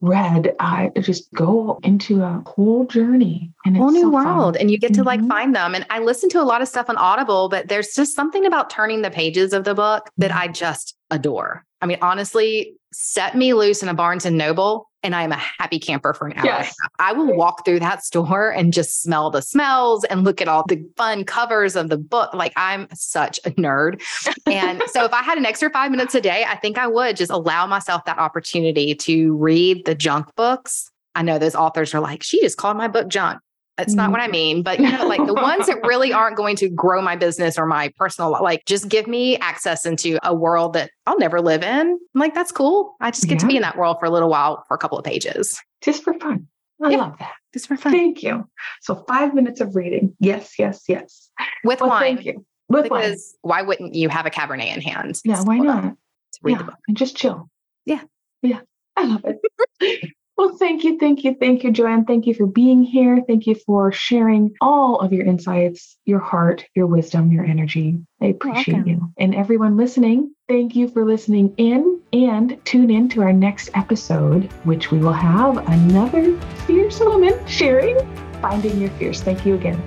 read, 0.00 0.54
I 0.60 0.90
just 1.00 1.32
go 1.32 1.78
into 1.82 2.22
a 2.22 2.42
whole 2.46 2.84
journey 2.86 3.50
and 3.64 3.74
whole 3.76 3.90
new 3.90 4.02
so 4.02 4.12
fun. 4.12 4.24
world 4.36 4.56
and 4.56 4.70
you 4.70 4.76
get 4.76 4.92
to 4.94 5.02
like 5.02 5.20
Mhm. 5.20 5.28
find 5.28 5.56
them 5.56 5.74
and 5.74 5.86
i 5.88 5.98
listen 5.98 6.28
to 6.30 6.42
a 6.42 6.44
lot 6.44 6.60
of 6.60 6.68
stuff 6.68 6.90
on 6.90 6.98
audible 6.98 7.48
but 7.48 7.68
there's 7.68 7.94
just 7.94 8.14
something 8.14 8.44
about 8.44 8.68
turning 8.68 9.00
the 9.00 9.10
pages 9.10 9.54
of 9.54 9.64
the 9.64 9.74
book 9.74 10.10
that 10.18 10.30
i 10.34 10.46
just 10.46 10.94
adore 11.10 11.64
i 11.80 11.86
mean 11.86 11.96
honestly 12.02 12.74
set 12.92 13.34
me 13.34 13.54
loose 13.54 13.82
in 13.82 13.88
a 13.88 13.94
barnes 13.94 14.26
and 14.26 14.36
noble 14.36 14.90
and 15.04 15.14
i 15.14 15.22
am 15.22 15.30
a 15.30 15.36
happy 15.36 15.78
camper 15.78 16.12
for 16.14 16.26
an 16.26 16.36
hour. 16.38 16.46
Yes. 16.46 16.74
i 16.98 17.12
will 17.12 17.34
walk 17.34 17.64
through 17.64 17.78
that 17.80 18.02
store 18.04 18.50
and 18.50 18.72
just 18.72 19.02
smell 19.02 19.30
the 19.30 19.42
smells 19.42 20.02
and 20.04 20.24
look 20.24 20.40
at 20.40 20.48
all 20.48 20.64
the 20.68 20.84
fun 20.96 21.24
covers 21.24 21.76
of 21.76 21.88
the 21.90 21.98
book. 21.98 22.34
Like 22.34 22.52
i'm 22.56 22.88
such 22.94 23.38
a 23.44 23.50
nerd. 23.52 24.02
And 24.46 24.82
so 24.86 25.04
if 25.04 25.12
i 25.12 25.22
had 25.22 25.38
an 25.38 25.46
extra 25.46 25.70
five 25.70 25.90
minutes 25.90 26.14
a 26.14 26.20
day 26.20 26.44
i 26.48 26.56
think 26.56 26.78
i 26.78 26.86
would 26.86 27.16
just 27.16 27.30
allow 27.30 27.66
myself 27.66 28.04
that 28.06 28.18
opportunity 28.18 28.94
to 28.94 29.36
read 29.36 29.84
the 29.84 29.94
junk 29.94 30.34
books. 30.34 30.90
I 31.14 31.22
know 31.22 31.38
those 31.38 31.54
authors 31.54 31.94
are 31.94 32.00
like 32.00 32.22
she 32.22 32.40
just 32.40 32.56
called 32.56 32.76
my 32.76 32.88
book 32.88 33.08
junk 33.08 33.40
that's 33.76 33.94
not 33.94 34.10
what 34.10 34.20
I 34.20 34.24
mm-hmm. 34.24 34.32
mean, 34.32 34.62
but 34.62 34.78
you 34.78 34.90
know, 34.90 35.06
like 35.06 35.26
the 35.26 35.34
ones 35.34 35.66
that 35.66 35.78
really 35.84 36.12
aren't 36.14 36.36
going 36.36 36.56
to 36.56 36.68
grow 36.68 37.02
my 37.02 37.16
business 37.16 37.58
or 37.58 37.66
my 37.66 37.92
personal 37.96 38.32
li- 38.32 38.40
like 38.40 38.64
just 38.66 38.88
give 38.88 39.06
me 39.06 39.36
access 39.38 39.84
into 39.84 40.18
a 40.22 40.34
world 40.34 40.74
that 40.74 40.90
I'll 41.06 41.18
never 41.18 41.40
live 41.40 41.62
in. 41.62 41.98
I'm 42.14 42.20
like, 42.20 42.34
that's 42.34 42.52
cool. 42.52 42.94
I 43.00 43.10
just 43.10 43.26
get 43.28 43.40
to 43.40 43.46
be 43.46 43.56
in 43.56 43.62
that 43.62 43.76
world 43.76 43.96
for 43.98 44.06
a 44.06 44.10
little 44.10 44.28
while 44.28 44.64
for 44.68 44.74
a 44.74 44.78
couple 44.78 44.98
of 44.98 45.04
pages. 45.04 45.60
just 45.82 46.02
for 46.04 46.14
fun. 46.14 46.46
I 46.82 46.90
Yeah. 46.90 46.96
love 46.98 47.18
that. 47.18 47.32
Just 47.52 47.68
for 47.68 47.76
fun. 47.76 47.92
Thank 47.92 48.22
you. 48.22 48.48
So 48.80 49.04
five 49.08 49.34
minutes 49.34 49.60
of 49.60 49.74
reading. 49.76 50.16
Yes, 50.20 50.54
yes, 50.58 50.84
yes. 50.88 51.30
With 51.64 51.80
Well, 51.80 51.90
wine. 51.90 52.16
thank 52.16 52.26
you. 52.26 52.44
With 52.68 52.90
wine. 52.90 53.16
Why 53.42 53.62
wouldn't 53.62 53.94
you 53.94 54.08
have 54.08 54.26
a 54.26 54.30
Cabernet 54.30 54.74
in 54.74 54.80
hand? 54.80 55.20
Yeah, 55.24 55.42
why 55.42 55.58
not? 55.58 55.82
To 55.84 56.40
read 56.42 56.52
yeah, 56.52 56.58
the 56.58 56.64
book. 56.64 56.78
and 56.88 56.96
just 56.96 57.16
chill. 57.16 57.48
Yeah. 57.86 58.02
Yeah. 58.42 58.60
I 58.96 59.04
love 59.04 59.24
it. 59.24 60.10
well, 60.36 60.56
thank 60.56 60.82
you, 60.82 60.98
thank 60.98 61.22
you, 61.22 61.36
thank 61.38 61.62
you, 61.62 61.70
Joanne. 61.70 62.04
Thank 62.04 62.26
you 62.26 62.34
for 62.34 62.46
being 62.46 62.82
here. 62.82 63.22
Thank 63.26 63.46
you 63.46 63.54
for 63.54 63.92
sharing 63.92 64.52
all 64.60 64.98
of 64.98 65.12
your 65.12 65.24
insights, 65.24 65.96
your 66.04 66.18
heart, 66.18 66.64
your 66.74 66.86
wisdom, 66.86 67.30
your 67.30 67.44
energy. 67.44 67.98
I 68.20 68.26
appreciate 68.26 68.74
welcome. 68.74 68.90
you. 68.90 69.12
And 69.16 69.34
everyone 69.34 69.76
listening, 69.76 70.34
thank 70.48 70.74
you 70.74 70.88
for 70.88 71.04
listening 71.04 71.54
in 71.56 72.00
and 72.12 72.58
tune 72.64 72.90
in 72.90 73.08
to 73.10 73.22
our 73.22 73.32
next 73.32 73.70
episode, 73.74 74.52
which 74.64 74.90
we 74.90 74.98
will 74.98 75.12
have 75.12 75.56
another 75.68 76.36
fierce 76.66 76.98
woman 76.98 77.34
sharing 77.46 77.96
Finding 78.42 78.80
Your 78.80 78.90
Fierce. 78.90 79.20
Thank 79.20 79.46
you 79.46 79.54
again. 79.54 79.80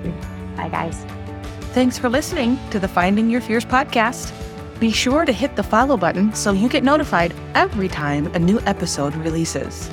Bye, 0.56 0.70
guys. 0.70 1.04
Thanks 1.72 1.98
for 1.98 2.08
listening 2.08 2.58
to 2.70 2.80
the 2.80 2.88
Finding 2.88 3.28
Your 3.28 3.42
Fierce 3.42 3.66
podcast. 3.66 4.32
Be 4.80 4.92
sure 4.92 5.26
to 5.26 5.32
hit 5.32 5.56
the 5.56 5.62
follow 5.62 5.98
button 5.98 6.32
so 6.34 6.52
you 6.52 6.68
get 6.68 6.84
notified 6.84 7.34
every 7.54 7.88
time 7.88 8.28
a 8.34 8.38
new 8.38 8.60
episode 8.60 9.14
releases. 9.16 9.90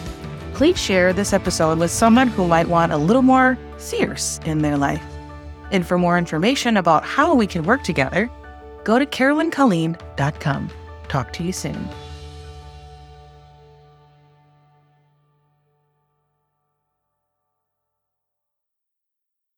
Please 0.55 0.79
share 0.79 1.11
this 1.11 1.33
episode 1.33 1.79
with 1.79 1.91
someone 1.91 2.29
who 2.29 2.47
might 2.47 2.69
want 2.69 2.93
a 2.93 2.97
little 2.97 3.21
more 3.21 3.57
fierce 3.77 4.39
in 4.45 4.59
their 4.59 4.77
life. 4.77 5.03
And 5.71 5.85
for 5.85 5.97
more 5.97 6.17
information 6.17 6.77
about 6.77 7.03
how 7.03 7.35
we 7.35 7.45
can 7.45 7.63
work 7.63 7.83
together, 7.83 8.31
go 8.85 8.97
to 8.97 9.05
carolyncolleen.com. 9.05 10.69
Talk 11.09 11.33
to 11.33 11.43
you 11.43 11.51
soon. 11.51 11.89